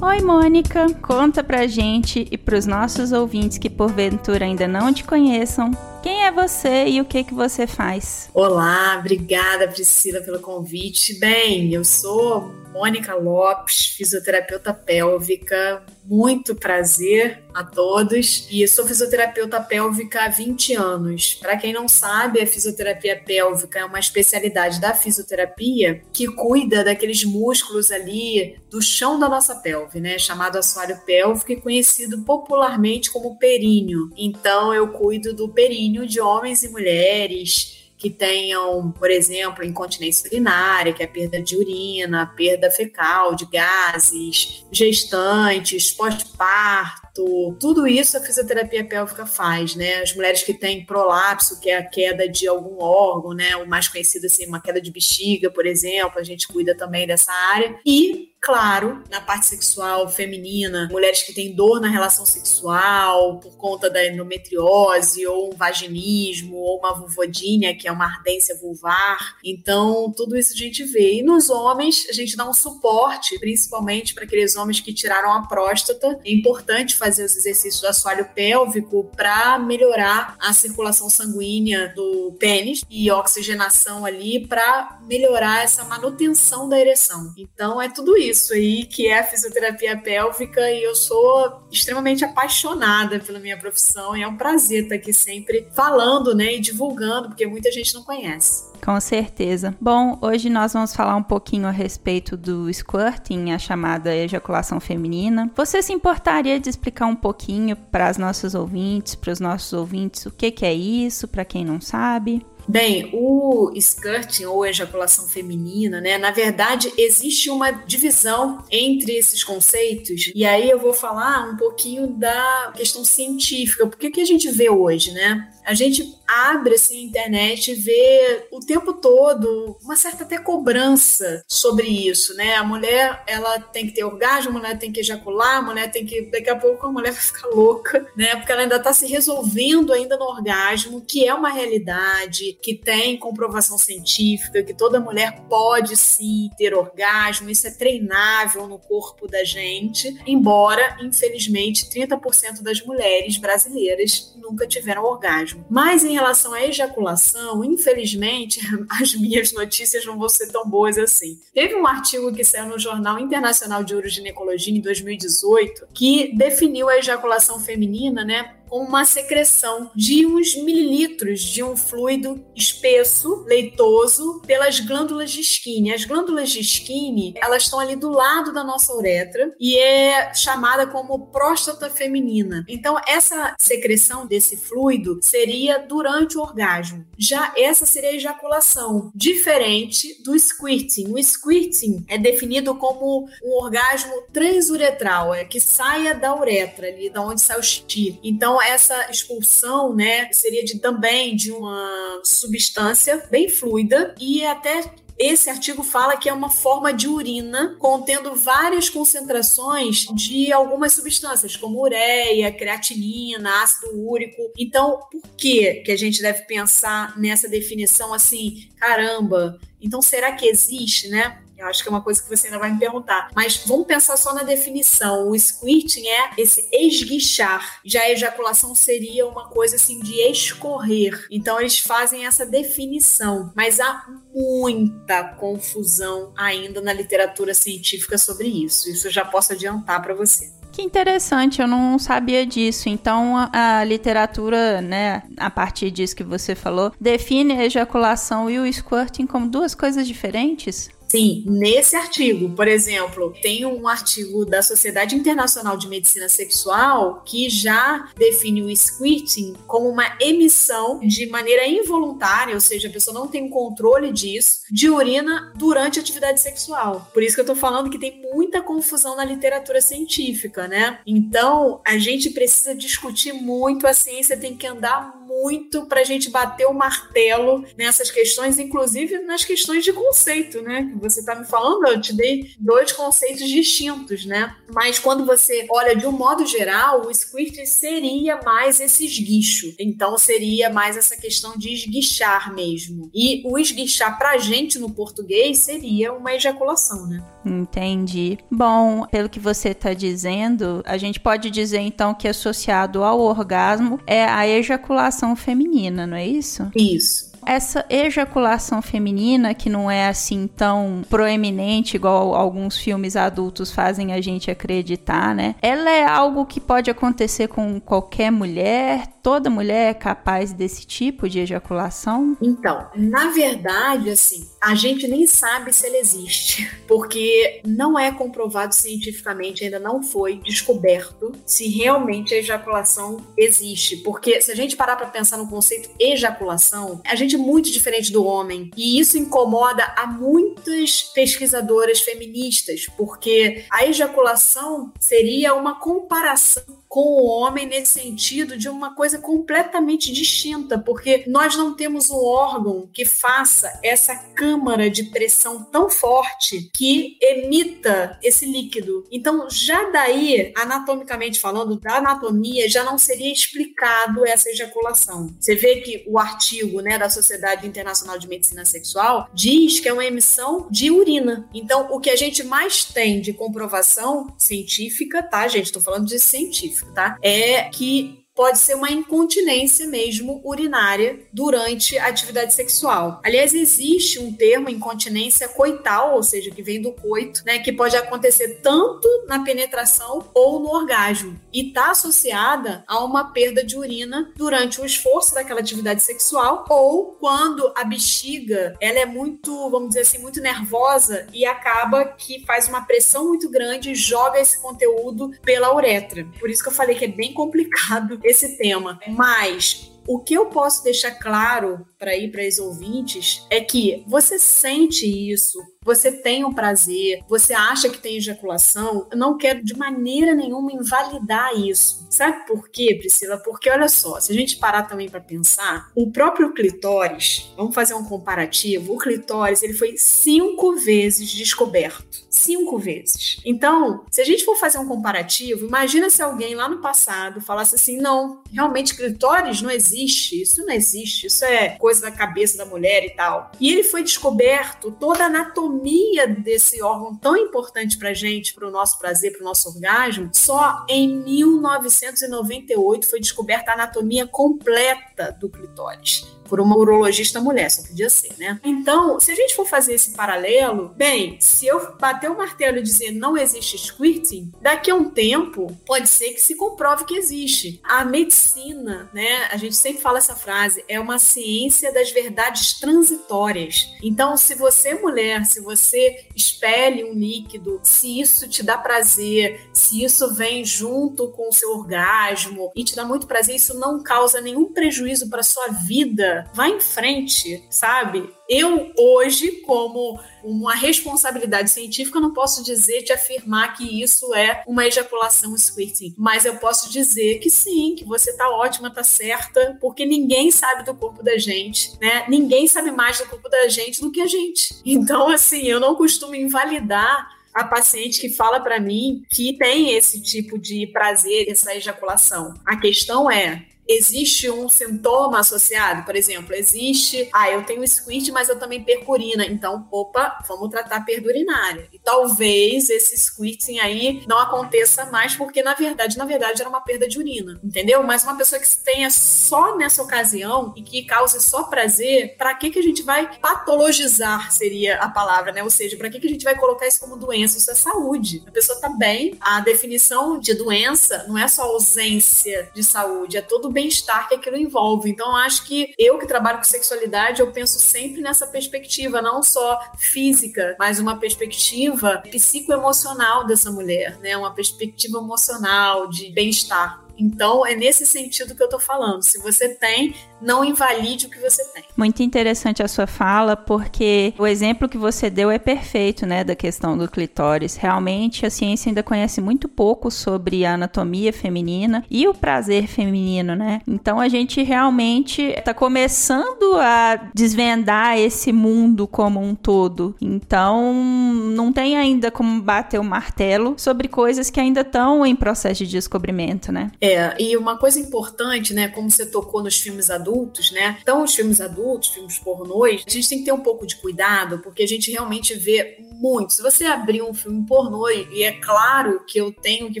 Oi, 0.02 0.20
Mônica, 0.20 0.92
conta 1.00 1.42
pra 1.42 1.66
gente 1.66 2.28
e 2.30 2.36
pros 2.36 2.66
nossos 2.66 3.10
ouvintes 3.10 3.56
que 3.56 3.70
porventura 3.70 4.44
ainda 4.44 4.68
não 4.68 4.92
te 4.92 5.02
conheçam, 5.02 5.70
quem 6.02 6.24
é 6.24 6.32
você 6.32 6.86
e 6.86 7.00
o 7.00 7.04
que 7.04 7.24
que 7.24 7.34
você 7.34 7.66
faz? 7.66 8.30
Olá, 8.32 8.96
obrigada 8.98 9.68
Priscila 9.68 10.20
pelo 10.20 10.40
convite. 10.40 11.18
Bem, 11.18 11.72
eu 11.72 11.84
sou 11.84 12.54
Mônica 12.72 13.14
Lopes, 13.14 13.94
fisioterapeuta 13.96 14.72
pélvica. 14.72 15.82
Muito 16.04 16.54
prazer 16.54 17.42
a 17.54 17.62
todos. 17.62 18.48
E 18.50 18.66
sou 18.66 18.86
fisioterapeuta 18.86 19.60
pélvica 19.60 20.24
há 20.24 20.28
20 20.28 20.74
anos. 20.74 21.34
Para 21.34 21.56
quem 21.56 21.72
não 21.72 21.88
sabe, 21.88 22.40
a 22.40 22.46
fisioterapia 22.46 23.20
pélvica 23.24 23.80
é 23.80 23.84
uma 23.84 23.98
especialidade 23.98 24.80
da 24.80 24.94
fisioterapia 24.94 26.02
que 26.12 26.26
cuida 26.26 26.82
daqueles 26.82 27.22
músculos 27.24 27.90
ali 27.90 28.56
do 28.70 28.80
chão 28.80 29.18
da 29.18 29.28
nossa 29.28 29.56
pelve, 29.56 30.00
né? 30.00 30.18
Chamado 30.18 30.58
assoalho 30.58 31.00
pélvico 31.04 31.52
e 31.52 31.60
conhecido 31.60 32.22
popularmente 32.22 33.10
como 33.10 33.36
períneo. 33.36 34.10
Então, 34.16 34.72
eu 34.72 34.88
cuido 34.88 35.34
do 35.34 35.48
períneo 35.48 35.89
de 36.06 36.20
homens 36.20 36.62
e 36.62 36.68
mulheres 36.68 37.80
que 38.00 38.08
tenham, 38.08 38.90
por 38.92 39.10
exemplo, 39.10 39.62
incontinência 39.62 40.26
urinária, 40.26 40.92
que 40.92 41.02
é 41.02 41.06
a 41.06 41.08
perda 41.08 41.40
de 41.40 41.54
urina, 41.54 42.26
perda 42.34 42.70
fecal, 42.70 43.34
de 43.34 43.44
gases, 43.44 44.64
gestantes, 44.72 45.92
pós-parto, 45.92 47.09
tudo 47.14 47.86
isso 47.86 48.16
a 48.16 48.20
fisioterapia 48.20 48.84
pélvica 48.84 49.26
faz, 49.26 49.74
né? 49.74 50.02
As 50.02 50.14
mulheres 50.14 50.42
que 50.42 50.54
têm 50.54 50.84
prolapso, 50.84 51.60
que 51.60 51.70
é 51.70 51.78
a 51.78 51.84
queda 51.84 52.28
de 52.28 52.46
algum 52.46 52.82
órgão, 52.82 53.34
né? 53.34 53.56
O 53.56 53.66
mais 53.66 53.88
conhecido 53.88 54.26
assim, 54.26 54.46
uma 54.46 54.60
queda 54.60 54.80
de 54.80 54.90
bexiga, 54.90 55.50
por 55.50 55.66
exemplo, 55.66 56.18
a 56.18 56.24
gente 56.24 56.48
cuida 56.48 56.74
também 56.76 57.06
dessa 57.06 57.32
área. 57.32 57.78
E 57.84 58.30
Claro, 58.42 59.04
na 59.10 59.20
parte 59.20 59.46
sexual 59.46 60.08
feminina, 60.08 60.88
mulheres 60.90 61.22
que 61.22 61.34
têm 61.34 61.54
dor 61.54 61.78
na 61.78 61.88
relação 61.88 62.24
sexual 62.24 63.38
por 63.38 63.54
conta 63.58 63.90
da 63.90 64.06
endometriose 64.06 65.26
ou 65.26 65.52
um 65.52 65.56
vaginismo 65.56 66.56
ou 66.56 66.78
uma 66.78 66.94
vulvodínia, 66.94 67.76
que 67.76 67.86
é 67.86 67.92
uma 67.92 68.06
ardência 68.06 68.56
vulvar. 68.56 69.36
Então, 69.44 70.10
tudo 70.16 70.38
isso 70.38 70.54
a 70.54 70.56
gente 70.56 70.82
vê. 70.84 71.18
E 71.18 71.22
nos 71.22 71.50
homens, 71.50 72.06
a 72.08 72.14
gente 72.14 72.34
dá 72.34 72.48
um 72.48 72.54
suporte, 72.54 73.38
principalmente 73.38 74.14
para 74.14 74.24
aqueles 74.24 74.56
homens 74.56 74.80
que 74.80 74.94
tiraram 74.94 75.34
a 75.34 75.46
próstata. 75.46 76.18
É 76.24 76.32
importante 76.32 76.96
fazer 77.00 77.24
os 77.24 77.34
exercícios 77.34 77.80
do 77.80 77.88
assoalho 77.88 78.28
pélvico 78.34 79.10
para 79.16 79.58
melhorar 79.58 80.36
a 80.38 80.52
circulação 80.52 81.08
sanguínea 81.08 81.92
do 81.96 82.36
pênis 82.38 82.84
e 82.90 83.10
oxigenação 83.10 84.04
ali 84.04 84.46
para 84.46 85.00
melhorar 85.06 85.64
essa 85.64 85.82
manutenção 85.84 86.68
da 86.68 86.78
ereção. 86.78 87.32
Então, 87.36 87.80
é 87.80 87.88
tudo 87.88 88.16
isso 88.16 88.52
aí, 88.52 88.84
que 88.84 89.08
é 89.08 89.20
a 89.20 89.24
fisioterapia 89.24 89.96
pélvica, 89.96 90.70
e 90.70 90.84
eu 90.84 90.94
sou 90.94 91.66
extremamente 91.70 92.24
apaixonada 92.24 93.18
pela 93.18 93.38
minha 93.38 93.58
profissão, 93.58 94.16
e 94.16 94.22
é 94.22 94.28
um 94.28 94.36
prazer 94.36 94.84
estar 94.84 94.96
aqui 94.96 95.12
sempre 95.12 95.66
falando, 95.74 96.34
né, 96.34 96.54
e 96.54 96.60
divulgando, 96.60 97.28
porque 97.28 97.46
muita 97.46 97.72
gente 97.72 97.94
não 97.94 98.04
conhece. 98.04 98.69
Com 98.84 98.98
certeza. 99.00 99.74
Bom, 99.80 100.18
hoje 100.22 100.48
nós 100.48 100.72
vamos 100.72 100.94
falar 100.94 101.14
um 101.14 101.22
pouquinho 101.22 101.66
a 101.66 101.70
respeito 101.70 102.36
do 102.36 102.72
squirting, 102.72 103.52
a 103.52 103.58
chamada 103.58 104.14
ejaculação 104.14 104.80
feminina. 104.80 105.50
Você 105.54 105.82
se 105.82 105.92
importaria 105.92 106.58
de 106.58 106.70
explicar 106.70 107.06
um 107.06 107.16
pouquinho 107.16 107.76
para 107.76 108.08
as 108.08 108.16
nossas 108.16 108.54
ouvintes, 108.54 109.14
para 109.14 109.32
os 109.32 109.40
nossos 109.40 109.72
ouvintes, 109.72 110.24
o 110.26 110.30
que, 110.30 110.50
que 110.50 110.64
é 110.64 110.72
isso, 110.72 111.28
para 111.28 111.44
quem 111.44 111.64
não 111.64 111.80
sabe? 111.80 112.44
Bem, 112.66 113.10
o 113.12 113.72
skirting 113.74 114.44
ou 114.44 114.64
ejaculação 114.64 115.26
feminina, 115.26 116.00
né? 116.00 116.18
Na 116.18 116.30
verdade, 116.30 116.92
existe 116.96 117.50
uma 117.50 117.70
divisão 117.70 118.64
entre 118.70 119.16
esses 119.16 119.42
conceitos. 119.42 120.30
E 120.34 120.44
aí 120.44 120.70
eu 120.70 120.78
vou 120.78 120.92
falar 120.92 121.50
um 121.50 121.56
pouquinho 121.56 122.06
da 122.08 122.72
questão 122.76 123.04
científica. 123.04 123.86
Porque 123.86 124.10
que 124.10 124.20
a 124.20 124.24
gente 124.24 124.50
vê 124.50 124.70
hoje, 124.70 125.12
né? 125.12 125.50
A 125.64 125.74
gente 125.74 126.18
abre 126.26 126.74
assim, 126.74 126.98
a 126.98 127.06
internet 127.06 127.72
e 127.72 127.74
vê 127.74 128.46
o 128.50 128.60
tempo 128.60 128.92
todo 128.94 129.76
uma 129.82 129.96
certa 129.96 130.24
até 130.24 130.38
cobrança 130.38 131.44
sobre 131.48 131.86
isso, 131.86 132.34
né? 132.34 132.54
A 132.54 132.64
mulher, 132.64 133.22
ela 133.26 133.58
tem 133.58 133.86
que 133.86 133.92
ter 133.92 134.04
orgasmo, 134.04 134.50
a 134.50 134.54
mulher 134.54 134.78
tem 134.78 134.92
que 134.92 135.00
ejacular, 135.00 135.58
a 135.58 135.62
mulher 135.62 135.90
tem 135.90 136.06
que. 136.06 136.22
Daqui 136.22 136.48
a 136.50 136.56
pouco 136.56 136.86
a 136.86 136.92
mulher 136.92 137.12
vai 137.12 137.22
ficar 137.22 137.48
louca, 137.48 138.06
né? 138.16 138.36
Porque 138.36 138.52
ela 138.52 138.62
ainda 138.62 138.76
está 138.76 138.92
se 138.92 139.06
resolvendo 139.06 139.92
ainda 139.92 140.16
no 140.16 140.24
orgasmo, 140.24 141.00
que 141.00 141.26
é 141.26 141.34
uma 141.34 141.50
realidade, 141.50 142.49
que 142.52 142.74
tem 142.74 143.18
comprovação 143.18 143.78
científica, 143.78 144.62
que 144.62 144.74
toda 144.74 145.00
mulher 145.00 145.42
pode 145.48 145.96
sim 145.96 146.50
ter 146.56 146.74
orgasmo, 146.74 147.50
isso 147.50 147.66
é 147.66 147.70
treinável 147.70 148.66
no 148.66 148.78
corpo 148.78 149.26
da 149.26 149.44
gente, 149.44 150.16
embora, 150.26 150.98
infelizmente, 151.02 151.88
30% 151.90 152.62
das 152.62 152.80
mulheres 152.82 153.36
brasileiras 153.38 154.34
nunca 154.36 154.66
tiveram 154.66 155.04
orgasmo. 155.04 155.64
Mas 155.68 156.04
em 156.04 156.12
relação 156.12 156.52
à 156.52 156.64
ejaculação, 156.64 157.64
infelizmente, 157.64 158.60
as 159.00 159.14
minhas 159.14 159.52
notícias 159.52 160.04
não 160.04 160.18
vão 160.18 160.28
ser 160.28 160.50
tão 160.50 160.68
boas 160.68 160.98
assim. 160.98 161.38
Teve 161.54 161.74
um 161.74 161.86
artigo 161.86 162.32
que 162.32 162.44
saiu 162.44 162.66
no 162.66 162.78
Jornal 162.78 163.18
Internacional 163.18 163.84
de 163.84 163.94
Uroginecologia 163.94 164.74
em 164.74 164.80
2018 164.80 165.88
que 165.92 166.34
definiu 166.36 166.88
a 166.88 166.98
ejaculação 166.98 167.60
feminina, 167.60 168.24
né, 168.24 168.54
uma 168.70 169.04
secreção 169.04 169.90
de 169.94 170.26
uns 170.26 170.54
mililitros 170.54 171.42
de 171.42 171.62
um 171.62 171.76
fluido 171.76 172.44
espesso, 172.54 173.44
leitoso, 173.46 174.40
pelas 174.46 174.80
glândulas 174.80 175.30
de 175.30 175.40
Skinny. 175.40 175.92
As 175.92 176.04
glândulas 176.04 176.50
de 176.50 176.60
Skinny, 176.60 177.34
elas 177.36 177.64
estão 177.64 177.80
ali 177.80 177.96
do 177.96 178.10
lado 178.10 178.52
da 178.52 178.62
nossa 178.62 178.94
uretra 178.94 179.54
e 179.58 179.76
é 179.76 180.32
chamada 180.34 180.86
como 180.86 181.26
próstata 181.26 181.90
feminina. 181.90 182.64
Então, 182.68 182.96
essa 183.06 183.54
secreção 183.58 184.26
desse 184.26 184.56
fluido 184.56 185.18
seria 185.22 185.78
durante 185.78 186.38
o 186.38 186.40
orgasmo. 186.40 187.04
Já 187.18 187.52
essa 187.56 187.86
seria 187.86 188.10
a 188.10 188.14
ejaculação, 188.14 189.10
diferente 189.14 190.22
do 190.22 190.38
squirting. 190.38 191.12
O 191.12 191.22
squirting 191.22 192.04
é 192.08 192.18
definido 192.18 192.74
como 192.76 193.28
um 193.42 193.52
orgasmo 193.62 194.22
transuretral, 194.32 195.34
é 195.34 195.44
que 195.44 195.60
saia 195.60 196.14
da 196.14 196.34
uretra, 196.34 196.88
ali 196.88 197.10
da 197.10 197.22
onde 197.22 197.40
sai 197.40 197.58
o 197.58 197.62
xixi. 197.62 198.18
Então, 198.22 198.59
essa 198.62 199.10
expulsão, 199.10 199.94
né, 199.94 200.32
seria 200.32 200.64
de 200.64 200.78
também 200.78 201.36
de 201.36 201.52
uma 201.52 202.20
substância 202.24 203.26
bem 203.30 203.48
fluida 203.48 204.14
e 204.18 204.44
até 204.44 204.92
esse 205.20 205.50
artigo 205.50 205.82
fala 205.82 206.16
que 206.16 206.30
é 206.30 206.32
uma 206.32 206.48
forma 206.48 206.94
de 206.94 207.06
urina 207.06 207.76
contendo 207.78 208.34
várias 208.34 208.88
concentrações 208.88 210.06
de 210.14 210.50
algumas 210.50 210.94
substâncias, 210.94 211.54
como 211.56 211.82
ureia, 211.82 212.50
creatinina, 212.50 213.62
ácido 213.62 214.00
úrico. 214.00 214.50
Então, 214.58 214.98
por 215.12 215.20
que 215.36 215.74
que 215.84 215.92
a 215.92 215.96
gente 215.96 216.22
deve 216.22 216.44
pensar 216.46 217.18
nessa 217.18 217.50
definição 217.50 218.14
assim, 218.14 218.70
caramba, 218.78 219.60
então 219.78 220.00
será 220.00 220.32
que 220.32 220.46
existe, 220.46 221.08
né? 221.08 221.42
Eu 221.60 221.66
acho 221.66 221.82
que 221.82 221.88
é 221.88 221.92
uma 221.92 222.00
coisa 222.00 222.22
que 222.22 222.28
você 222.28 222.46
ainda 222.46 222.58
vai 222.58 222.72
me 222.72 222.78
perguntar. 222.78 223.30
Mas 223.34 223.62
vamos 223.66 223.86
pensar 223.86 224.16
só 224.16 224.32
na 224.32 224.42
definição. 224.42 225.28
O 225.28 225.38
squirting 225.38 226.06
é 226.06 226.30
esse 226.38 226.68
esguichar. 226.72 227.80
Já 227.84 228.00
a 228.02 228.10
ejaculação 228.10 228.74
seria 228.74 229.26
uma 229.26 229.48
coisa 229.48 229.76
assim 229.76 230.00
de 230.00 230.14
escorrer. 230.30 231.26
Então 231.30 231.60
eles 231.60 231.78
fazem 231.78 232.26
essa 232.26 232.46
definição. 232.46 233.52
Mas 233.54 233.78
há 233.78 234.06
muita 234.34 235.24
confusão 235.34 236.32
ainda 236.36 236.80
na 236.80 236.92
literatura 236.92 237.52
científica 237.52 238.16
sobre 238.16 238.48
isso. 238.48 238.88
Isso 238.88 239.08
eu 239.08 239.12
já 239.12 239.24
posso 239.24 239.52
adiantar 239.52 240.00
para 240.02 240.14
você. 240.14 240.50
Que 240.72 240.82
interessante, 240.82 241.60
eu 241.60 241.66
não 241.66 241.98
sabia 241.98 242.46
disso. 242.46 242.88
Então, 242.88 243.36
a, 243.36 243.80
a, 243.80 243.84
literatura, 243.84 244.80
né, 244.80 245.22
a 245.36 245.50
partir 245.50 245.90
disso 245.90 246.14
que 246.14 246.22
você 246.22 246.54
falou, 246.54 246.92
define 247.00 247.54
a 247.54 247.64
ejaculação 247.64 248.48
e 248.48 248.58
o 248.58 248.72
squirting 248.72 249.26
como 249.26 249.48
duas 249.48 249.74
coisas 249.74 250.06
diferentes? 250.06 250.88
Sim, 251.10 251.42
nesse 251.44 251.96
artigo, 251.96 252.50
por 252.50 252.68
exemplo, 252.68 253.34
tem 253.42 253.66
um 253.66 253.88
artigo 253.88 254.44
da 254.44 254.62
Sociedade 254.62 255.16
Internacional 255.16 255.76
de 255.76 255.88
Medicina 255.88 256.28
Sexual 256.28 257.24
que 257.26 257.50
já 257.50 258.08
define 258.16 258.62
o 258.62 258.76
squirting 258.76 259.54
como 259.66 259.88
uma 259.88 260.16
emissão 260.20 261.00
de 261.00 261.26
maneira 261.26 261.66
involuntária, 261.66 262.54
ou 262.54 262.60
seja, 262.60 262.86
a 262.86 262.92
pessoa 262.92 263.12
não 263.12 263.26
tem 263.26 263.50
controle 263.50 264.12
disso, 264.12 264.60
de 264.70 264.88
urina 264.88 265.52
durante 265.56 265.98
a 265.98 266.02
atividade 266.02 266.40
sexual. 266.40 267.10
Por 267.12 267.24
isso 267.24 267.34
que 267.34 267.40
eu 267.40 267.46
tô 267.46 267.56
falando 267.56 267.90
que 267.90 267.98
tem 267.98 268.22
muita 268.32 268.62
confusão 268.62 269.16
na 269.16 269.24
literatura 269.24 269.80
científica, 269.80 270.68
né? 270.68 271.00
Então, 271.04 271.80
a 271.84 271.98
gente 271.98 272.30
precisa 272.30 272.72
discutir 272.72 273.32
muito, 273.32 273.84
a 273.84 273.92
ciência 273.92 274.36
tem 274.36 274.56
que 274.56 274.64
andar 274.64 275.19
muito 275.42 275.86
para 275.86 276.00
a 276.00 276.04
gente 276.04 276.30
bater 276.30 276.66
o 276.66 276.74
martelo 276.74 277.64
nessas 277.76 278.10
questões, 278.10 278.58
inclusive 278.58 279.20
nas 279.20 279.44
questões 279.44 279.84
de 279.84 279.92
conceito, 279.92 280.60
né? 280.62 280.90
Que 280.92 280.98
você 280.98 281.20
está 281.20 281.34
me 281.34 281.46
falando, 281.46 281.86
eu 281.86 282.00
te 282.00 282.12
dei 282.12 282.54
dois 282.58 282.92
conceitos 282.92 283.48
distintos, 283.48 284.24
né? 284.26 284.56
Mas 284.72 284.98
quando 284.98 285.24
você 285.24 285.66
olha 285.70 285.96
de 285.96 286.06
um 286.06 286.12
modo 286.12 286.46
geral, 286.46 287.06
o 287.06 287.14
squirt 287.14 287.64
seria 287.64 288.40
mais 288.42 288.80
esse 288.80 289.06
esguicho. 289.06 289.74
Então 289.78 290.18
seria 290.18 290.70
mais 290.70 290.96
essa 290.96 291.16
questão 291.16 291.56
de 291.56 291.72
esguichar 291.72 292.54
mesmo. 292.54 293.10
E 293.14 293.42
o 293.46 293.58
esguichar 293.58 294.18
pra 294.18 294.38
gente 294.38 294.78
no 294.78 294.90
português 294.90 295.58
seria 295.58 296.12
uma 296.12 296.34
ejaculação, 296.34 297.06
né? 297.06 297.24
Entendi. 297.44 298.38
Bom, 298.50 299.06
pelo 299.06 299.28
que 299.28 299.40
você 299.40 299.70
está 299.70 299.94
dizendo, 299.94 300.82
a 300.84 300.96
gente 300.96 301.18
pode 301.18 301.50
dizer 301.50 301.80
então 301.80 302.14
que 302.14 302.28
associado 302.28 303.02
ao 303.02 303.20
orgasmo 303.20 303.98
é 304.06 304.24
a 304.24 304.46
ejaculação 304.46 305.34
feminina, 305.34 306.06
não 306.06 306.16
é 306.16 306.26
isso? 306.26 306.70
Isso 306.76 307.29
essa 307.44 307.84
ejaculação 307.88 308.82
feminina, 308.82 309.54
que 309.54 309.68
não 309.68 309.90
é 309.90 310.08
assim 310.08 310.46
tão 310.46 311.02
proeminente 311.08 311.96
igual 311.96 312.34
alguns 312.34 312.76
filmes 312.76 313.16
adultos 313.16 313.72
fazem 313.72 314.12
a 314.12 314.20
gente 314.20 314.50
acreditar, 314.50 315.34
né? 315.34 315.54
Ela 315.60 315.90
é 315.90 316.04
algo 316.04 316.46
que 316.46 316.60
pode 316.60 316.90
acontecer 316.90 317.48
com 317.48 317.80
qualquer 317.80 318.30
mulher, 318.30 319.06
toda 319.22 319.50
mulher 319.50 319.90
é 319.90 319.94
capaz 319.94 320.52
desse 320.52 320.86
tipo 320.86 321.28
de 321.28 321.40
ejaculação? 321.40 322.36
Então, 322.40 322.88
na 322.94 323.30
verdade, 323.30 324.10
assim, 324.10 324.48
a 324.60 324.74
gente 324.74 325.06
nem 325.06 325.26
sabe 325.26 325.72
se 325.72 325.86
ela 325.86 325.96
existe, 325.96 326.70
porque 326.86 327.60
não 327.64 327.98
é 327.98 328.10
comprovado 328.10 328.74
cientificamente, 328.74 329.64
ainda 329.64 329.78
não 329.78 330.02
foi 330.02 330.36
descoberto 330.36 331.32
se 331.44 331.68
realmente 331.68 332.34
a 332.34 332.38
ejaculação 332.38 333.18
existe. 333.36 333.96
Porque 333.98 334.40
se 334.40 334.50
a 334.50 334.54
gente 334.54 334.76
parar 334.76 334.96
para 334.96 335.06
pensar 335.06 335.36
no 335.36 335.48
conceito 335.48 335.90
ejaculação, 335.98 337.00
a 337.06 337.14
gente 337.14 337.29
é 337.36 337.38
muito 337.38 337.70
diferente 337.70 338.12
do 338.12 338.24
homem. 338.24 338.70
E 338.76 338.98
isso 338.98 339.18
incomoda 339.18 339.84
a 339.96 340.06
muitas 340.06 341.02
pesquisadoras 341.14 342.00
feministas, 342.00 342.86
porque 342.96 343.64
a 343.70 343.86
ejaculação 343.86 344.92
seria 344.98 345.54
uma 345.54 345.78
comparação 345.78 346.79
com 346.90 347.22
o 347.22 347.24
homem 347.24 347.66
nesse 347.66 348.00
sentido 348.00 348.58
de 348.58 348.68
uma 348.68 348.96
coisa 348.96 349.16
completamente 349.16 350.12
distinta, 350.12 350.76
porque 350.76 351.22
nós 351.28 351.56
não 351.56 351.72
temos 351.72 352.10
um 352.10 352.16
órgão 352.16 352.90
que 352.92 353.04
faça 353.04 353.78
essa 353.80 354.16
câmara 354.34 354.90
de 354.90 355.04
pressão 355.04 355.62
tão 355.62 355.88
forte 355.88 356.68
que 356.74 357.16
emita 357.22 358.18
esse 358.20 358.44
líquido. 358.44 359.04
Então, 359.08 359.48
já 359.48 359.88
daí, 359.90 360.52
anatomicamente 360.56 361.38
falando, 361.38 361.78
da 361.78 361.98
anatomia, 361.98 362.68
já 362.68 362.82
não 362.82 362.98
seria 362.98 363.32
explicado 363.32 364.26
essa 364.26 364.50
ejaculação. 364.50 365.32
Você 365.38 365.54
vê 365.54 365.76
que 365.76 366.04
o 366.08 366.18
artigo 366.18 366.80
né, 366.80 366.98
da 366.98 367.08
Sociedade 367.08 367.68
Internacional 367.68 368.18
de 368.18 368.26
Medicina 368.26 368.64
Sexual 368.64 369.30
diz 369.32 369.78
que 369.78 369.88
é 369.88 369.92
uma 369.92 370.04
emissão 370.04 370.66
de 370.68 370.90
urina. 370.90 371.48
Então, 371.54 371.86
o 371.92 372.00
que 372.00 372.10
a 372.10 372.16
gente 372.16 372.42
mais 372.42 372.84
tem 372.84 373.20
de 373.20 373.32
comprovação 373.32 374.34
científica, 374.36 375.22
tá, 375.22 375.46
gente? 375.46 375.66
Estou 375.66 375.80
falando 375.80 376.06
de 376.06 376.18
científico 376.18 376.79
tá? 376.86 377.18
É 377.22 377.64
que 377.64 378.19
pode 378.40 378.58
ser 378.58 378.74
uma 378.74 378.90
incontinência 378.90 379.86
mesmo 379.86 380.40
urinária 380.42 381.20
durante 381.30 381.98
a 381.98 382.06
atividade 382.06 382.54
sexual. 382.54 383.20
Aliás, 383.22 383.52
existe 383.52 384.18
um 384.18 384.32
termo 384.32 384.70
incontinência 384.70 385.46
coital, 385.46 386.14
ou 386.14 386.22
seja, 386.22 386.50
que 386.50 386.62
vem 386.62 386.80
do 386.80 386.90
coito, 386.90 387.42
né, 387.44 387.58
que 387.58 387.70
pode 387.70 387.94
acontecer 387.96 388.60
tanto 388.62 389.06
na 389.28 389.44
penetração 389.44 390.30
ou 390.32 390.58
no 390.58 390.70
orgasmo 390.70 391.38
e 391.52 391.68
está 391.68 391.90
associada 391.90 392.82
a 392.88 393.04
uma 393.04 393.30
perda 393.30 393.62
de 393.62 393.76
urina 393.76 394.32
durante 394.34 394.80
o 394.80 394.86
esforço 394.86 395.34
daquela 395.34 395.60
atividade 395.60 396.02
sexual 396.02 396.64
ou 396.70 397.16
quando 397.20 397.70
a 397.76 397.84
bexiga 397.84 398.74
ela 398.80 399.00
é 399.00 399.04
muito, 399.04 399.68
vamos 399.68 399.88
dizer 399.88 400.00
assim, 400.00 400.18
muito 400.18 400.40
nervosa 400.40 401.26
e 401.34 401.44
acaba 401.44 402.06
que 402.06 402.42
faz 402.46 402.68
uma 402.68 402.86
pressão 402.86 403.28
muito 403.28 403.50
grande 403.50 403.90
e 403.90 403.94
joga 403.94 404.40
esse 404.40 404.62
conteúdo 404.62 405.30
pela 405.44 405.74
uretra. 405.74 406.26
Por 406.38 406.48
isso 406.48 406.62
que 406.62 406.70
eu 406.70 406.74
falei 406.74 406.96
que 406.96 407.04
é 407.04 407.08
bem 407.08 407.34
complicado 407.34 408.18
esse 408.30 408.56
tema. 408.56 408.98
Mas 409.08 409.90
o 410.06 410.18
que 410.20 410.34
eu 410.34 410.46
posso 410.46 410.82
deixar 410.82 411.12
claro 411.12 411.86
para 412.00 412.16
ir 412.16 412.32
para 412.32 412.48
os 412.48 412.58
ouvintes 412.58 413.46
é 413.50 413.60
que 413.60 414.02
você 414.06 414.38
sente 414.38 415.04
isso, 415.04 415.60
você 415.84 416.10
tem 416.10 416.44
um 416.46 416.52
prazer, 416.52 417.22
você 417.28 417.52
acha 417.52 417.90
que 417.90 417.98
tem 417.98 418.16
ejaculação, 418.16 419.06
eu 419.12 419.18
não 419.18 419.36
quero 419.36 419.62
de 419.62 419.76
maneira 419.76 420.34
nenhuma 420.34 420.72
invalidar 420.72 421.54
isso. 421.54 422.06
Sabe 422.08 422.46
por 422.46 422.70
quê, 422.70 422.96
Priscila? 422.98 423.36
Porque 423.36 423.68
olha 423.68 423.88
só, 423.88 424.18
se 424.18 424.32
a 424.32 424.34
gente 424.34 424.56
parar 424.56 424.84
também 424.84 425.10
para 425.10 425.20
pensar, 425.20 425.90
o 425.94 426.10
próprio 426.10 426.54
clitóris, 426.54 427.52
vamos 427.54 427.74
fazer 427.74 427.92
um 427.92 428.04
comparativo, 428.04 428.94
o 428.94 428.98
clitóris 428.98 429.62
ele 429.62 429.74
foi 429.74 429.94
cinco 429.98 430.76
vezes 430.76 431.30
descoberto. 431.30 432.24
Cinco 432.30 432.78
vezes. 432.78 433.40
Então, 433.44 434.04
se 434.10 434.20
a 434.20 434.24
gente 434.24 434.44
for 434.44 434.56
fazer 434.56 434.78
um 434.78 434.86
comparativo, 434.86 435.66
imagina 435.66 436.08
se 436.08 436.22
alguém 436.22 436.54
lá 436.54 436.68
no 436.68 436.80
passado 436.80 437.40
falasse 437.40 437.74
assim: 437.74 437.98
não, 437.98 438.42
realmente 438.50 438.94
clitóris 438.94 439.60
não 439.60 439.70
existe, 439.70 440.40
isso 440.40 440.64
não 440.64 440.72
existe, 440.72 441.26
isso 441.26 441.44
é 441.44 441.70
coisa 441.70 441.89
da 441.98 442.10
cabeça 442.10 442.58
da 442.58 442.66
mulher 442.66 443.04
e 443.04 443.10
tal. 443.10 443.50
E 443.58 443.72
ele 443.72 443.82
foi 443.82 444.02
descoberto, 444.02 444.90
toda 444.92 445.24
a 445.24 445.26
anatomia 445.26 446.26
desse 446.26 446.82
órgão 446.82 447.16
tão 447.16 447.36
importante 447.36 447.96
para 447.98 448.12
gente, 448.12 448.54
para 448.54 448.68
o 448.68 448.70
nosso 448.70 448.98
prazer, 448.98 449.32
para 449.32 449.40
o 449.40 449.44
nosso 449.44 449.68
orgasmo, 449.70 450.30
só 450.32 450.84
em 450.88 451.16
1998 451.16 453.08
foi 453.08 453.18
descoberta 453.20 453.70
a 453.70 453.74
anatomia 453.74 454.26
completa 454.26 455.32
do 455.32 455.48
clitóris 455.48 456.39
por 456.50 456.60
uma 456.60 456.76
urologista 456.76 457.40
mulher, 457.40 457.70
só 457.70 457.82
podia 457.82 458.10
ser, 458.10 458.34
né? 458.36 458.60
Então, 458.64 459.20
se 459.20 459.30
a 459.30 459.34
gente 459.36 459.54
for 459.54 459.64
fazer 459.64 459.94
esse 459.94 460.10
paralelo, 460.10 460.92
bem, 460.96 461.40
se 461.40 461.66
eu 461.68 461.96
bater 461.96 462.28
o 462.28 462.36
martelo 462.36 462.78
e 462.78 462.82
dizer 462.82 463.12
não 463.12 463.38
existe 463.38 463.78
squirting, 463.78 464.50
daqui 464.60 464.90
a 464.90 464.94
um 464.96 465.08
tempo 465.08 465.68
pode 465.86 466.08
ser 466.08 466.30
que 466.30 466.40
se 466.40 466.56
comprove 466.56 467.04
que 467.04 467.16
existe. 467.16 467.80
A 467.84 468.04
medicina, 468.04 469.08
né? 469.14 469.48
A 469.52 469.56
gente 469.56 469.76
sempre 469.76 470.02
fala 470.02 470.18
essa 470.18 470.34
frase, 470.34 470.84
é 470.88 470.98
uma 470.98 471.20
ciência 471.20 471.92
das 471.92 472.10
verdades 472.10 472.80
transitórias. 472.80 473.86
Então, 474.02 474.36
se 474.36 474.56
você, 474.56 474.94
mulher, 474.94 475.44
se 475.46 475.60
você 475.60 476.26
expele 476.34 477.04
um 477.04 477.14
líquido, 477.14 477.80
se 477.84 478.20
isso 478.20 478.48
te 478.48 478.64
dá 478.64 478.76
prazer, 478.76 479.68
se 479.72 480.02
isso 480.02 480.34
vem 480.34 480.64
junto 480.64 481.28
com 481.28 481.48
o 481.48 481.52
seu 481.52 481.70
orgasmo 481.70 482.72
e 482.74 482.82
te 482.82 482.96
dá 482.96 483.04
muito 483.04 483.28
prazer, 483.28 483.54
isso 483.54 483.78
não 483.78 484.02
causa 484.02 484.40
nenhum 484.40 484.72
prejuízo 484.72 485.30
para 485.30 485.44
sua 485.44 485.68
vida, 485.68 486.39
vá 486.54 486.68
em 486.68 486.80
frente, 486.80 487.64
sabe? 487.70 488.28
Eu, 488.48 488.92
hoje, 488.96 489.62
como 489.62 490.18
uma 490.42 490.74
responsabilidade 490.74 491.70
científica, 491.70 492.18
não 492.18 492.32
posso 492.32 492.64
dizer, 492.64 493.02
te 493.02 493.12
afirmar 493.12 493.76
que 493.76 494.02
isso 494.02 494.34
é 494.34 494.64
uma 494.66 494.86
ejaculação 494.86 495.56
squirting. 495.56 496.14
Mas 496.18 496.44
eu 496.44 496.56
posso 496.56 496.90
dizer 496.90 497.38
que 497.38 497.50
sim, 497.50 497.94
que 497.96 498.04
você 498.04 498.36
tá 498.36 498.50
ótima, 498.50 498.92
tá 498.92 499.04
certa, 499.04 499.78
porque 499.80 500.04
ninguém 500.04 500.50
sabe 500.50 500.84
do 500.84 500.94
corpo 500.94 501.22
da 501.22 501.38
gente, 501.38 501.92
né? 502.00 502.24
Ninguém 502.28 502.66
sabe 502.66 502.90
mais 502.90 503.18
do 503.18 503.26
corpo 503.26 503.48
da 503.48 503.68
gente 503.68 504.00
do 504.00 504.10
que 504.10 504.20
a 504.20 504.26
gente. 504.26 504.74
Então, 504.84 505.28
assim, 505.28 505.62
eu 505.62 505.78
não 505.78 505.94
costumo 505.94 506.34
invalidar 506.34 507.40
a 507.52 507.64
paciente 507.64 508.20
que 508.20 508.28
fala 508.28 508.60
para 508.60 508.80
mim 508.80 509.24
que 509.30 509.56
tem 509.56 509.94
esse 509.94 510.20
tipo 510.20 510.58
de 510.58 510.86
prazer, 510.86 511.48
essa 511.48 511.74
ejaculação. 511.74 512.54
A 512.64 512.76
questão 512.76 513.30
é, 513.30 513.66
existe 513.90 514.50
um 514.50 514.68
sintoma 514.68 515.40
associado? 515.40 516.04
Por 516.04 516.16
exemplo, 516.16 516.54
existe, 516.54 517.28
ah, 517.32 517.50
eu 517.50 517.64
tenho 517.64 517.86
squid, 517.86 518.30
mas 518.32 518.48
eu 518.48 518.58
também 518.58 518.82
perco 518.82 519.12
urina. 519.12 519.44
Então, 519.44 519.86
opa, 519.90 520.38
vamos 520.46 520.70
tratar 520.70 520.96
a 520.96 521.00
perda 521.00 521.28
urinária. 521.28 521.88
E 521.92 521.98
talvez 521.98 522.88
esse 522.90 523.16
squirting 523.16 523.78
aí 523.78 524.24
não 524.26 524.38
aconteça 524.38 525.06
mais, 525.06 525.34
porque 525.34 525.62
na 525.62 525.74
verdade, 525.74 526.16
na 526.16 526.24
verdade, 526.24 526.60
era 526.60 526.68
uma 526.68 526.80
perda 526.80 527.08
de 527.08 527.18
urina, 527.18 527.60
entendeu? 527.62 528.02
Mas 528.02 528.22
uma 528.22 528.36
pessoa 528.36 528.60
que 528.60 528.68
tenha 528.78 529.10
só 529.10 529.76
nessa 529.76 530.02
ocasião 530.02 530.72
e 530.76 530.82
que 530.82 531.04
cause 531.04 531.40
só 531.40 531.64
prazer, 531.64 532.36
para 532.36 532.54
que 532.54 532.70
que 532.70 532.78
a 532.78 532.82
gente 532.82 533.02
vai 533.02 533.38
patologizar, 533.38 534.52
seria 534.52 534.96
a 534.96 535.08
palavra, 535.08 535.52
né? 535.52 535.62
Ou 535.62 535.70
seja, 535.70 535.96
para 535.96 536.10
que 536.10 536.20
que 536.20 536.26
a 536.26 536.30
gente 536.30 536.44
vai 536.44 536.54
colocar 536.54 536.86
isso 536.86 537.00
como 537.00 537.16
doença? 537.16 537.58
Isso 537.58 537.70
é 537.70 537.74
saúde. 537.74 538.42
A 538.46 538.50
pessoa 538.50 538.80
tá 538.80 538.88
bem. 538.88 539.36
A 539.40 539.60
definição 539.60 540.38
de 540.38 540.54
doença 540.54 541.24
não 541.26 541.36
é 541.38 541.48
só 541.48 541.62
ausência 541.62 542.70
de 542.74 542.82
saúde, 542.82 543.36
é 543.36 543.42
todo 543.42 543.70
bem 543.70 543.79
bem-estar 543.80 544.28
que 544.28 544.34
aquilo 544.34 544.56
envolve. 544.56 545.10
Então, 545.10 545.34
acho 545.34 545.66
que 545.66 545.94
eu 545.98 546.18
que 546.18 546.26
trabalho 546.26 546.58
com 546.58 546.64
sexualidade, 546.64 547.40
eu 547.40 547.50
penso 547.50 547.78
sempre 547.78 548.20
nessa 548.20 548.46
perspectiva, 548.46 549.22
não 549.22 549.42
só 549.42 549.80
física, 549.96 550.76
mas 550.78 550.98
uma 551.00 551.16
perspectiva 551.16 552.22
psicoemocional 552.30 553.46
dessa 553.46 553.70
mulher, 553.70 554.18
né? 554.18 554.36
Uma 554.36 554.54
perspectiva 554.54 555.18
emocional 555.18 556.08
de 556.08 556.30
bem-estar. 556.30 557.02
Então, 557.18 557.66
é 557.66 557.74
nesse 557.74 558.06
sentido 558.06 558.54
que 558.54 558.62
eu 558.62 558.68
tô 558.68 558.78
falando. 558.78 559.22
Se 559.22 559.38
você 559.38 559.68
tem, 559.68 560.14
não 560.40 560.64
invalide 560.64 561.26
o 561.26 561.30
que 561.30 561.38
você 561.38 561.64
tem. 561.72 561.84
Muito 561.96 562.22
interessante 562.22 562.82
a 562.82 562.88
sua 562.88 563.06
fala, 563.06 563.56
porque 563.56 564.34
o 564.38 564.46
exemplo 564.46 564.88
que 564.88 564.98
você 564.98 565.28
deu 565.28 565.50
é 565.50 565.58
perfeito, 565.58 566.26
né, 566.26 566.42
da 566.44 566.54
questão 566.54 566.96
do 566.96 567.08
clitóris. 567.08 567.76
Realmente, 567.76 568.46
a 568.46 568.50
ciência 568.50 568.90
ainda 568.90 569.02
conhece 569.02 569.40
muito 569.40 569.68
pouco 569.68 570.10
sobre 570.10 570.64
a 570.64 570.74
anatomia 570.74 571.32
feminina 571.32 572.04
e 572.10 572.26
o 572.26 572.34
prazer 572.34 572.86
feminino, 572.86 573.54
né? 573.54 573.80
Então, 573.86 574.20
a 574.20 574.28
gente 574.28 574.62
realmente 574.62 575.42
está 575.42 575.74
começando 575.74 576.76
a 576.78 577.30
desvendar 577.34 578.18
esse 578.18 578.52
mundo 578.52 579.06
como 579.06 579.40
um 579.40 579.54
todo. 579.54 580.14
Então, 580.20 580.92
não 580.94 581.72
tem 581.72 581.96
ainda 581.96 582.30
como 582.30 582.60
bater 582.60 582.98
o 582.98 583.04
martelo 583.04 583.74
sobre 583.76 584.08
coisas 584.08 584.50
que 584.50 584.60
ainda 584.60 584.80
estão 584.80 585.24
em 585.24 585.34
processo 585.34 585.84
de 585.84 585.90
descobrimento, 585.90 586.72
né? 586.72 586.90
É, 587.00 587.09
e 587.38 587.56
uma 587.56 587.78
coisa 587.78 587.98
importante, 587.98 588.74
né, 588.74 588.88
como 588.88 589.10
você 589.10 589.26
tocou 589.26 589.62
nos 589.62 589.80
filmes 589.80 590.10
adultos, 590.10 590.70
né? 590.70 590.98
Então, 591.02 591.22
os 591.22 591.34
filmes 591.34 591.60
adultos, 591.60 592.10
filmes 592.10 592.38
pornôs, 592.38 593.04
a 593.06 593.10
gente 593.10 593.28
tem 593.28 593.38
que 593.38 593.44
ter 593.44 593.52
um 593.52 593.60
pouco 593.60 593.86
de 593.86 593.96
cuidado, 593.96 594.58
porque 594.58 594.82
a 594.82 594.88
gente 594.88 595.10
realmente 595.10 595.54
vê 595.54 595.98
muito. 596.20 596.52
Se 596.52 596.62
você 596.62 596.84
abrir 596.84 597.22
um 597.22 597.32
filme 597.32 597.66
pornô, 597.66 598.08
e 598.10 598.42
é 598.42 598.52
claro 598.52 599.24
que 599.26 599.38
eu 599.38 599.50
tenho 599.50 599.90
que 599.90 600.00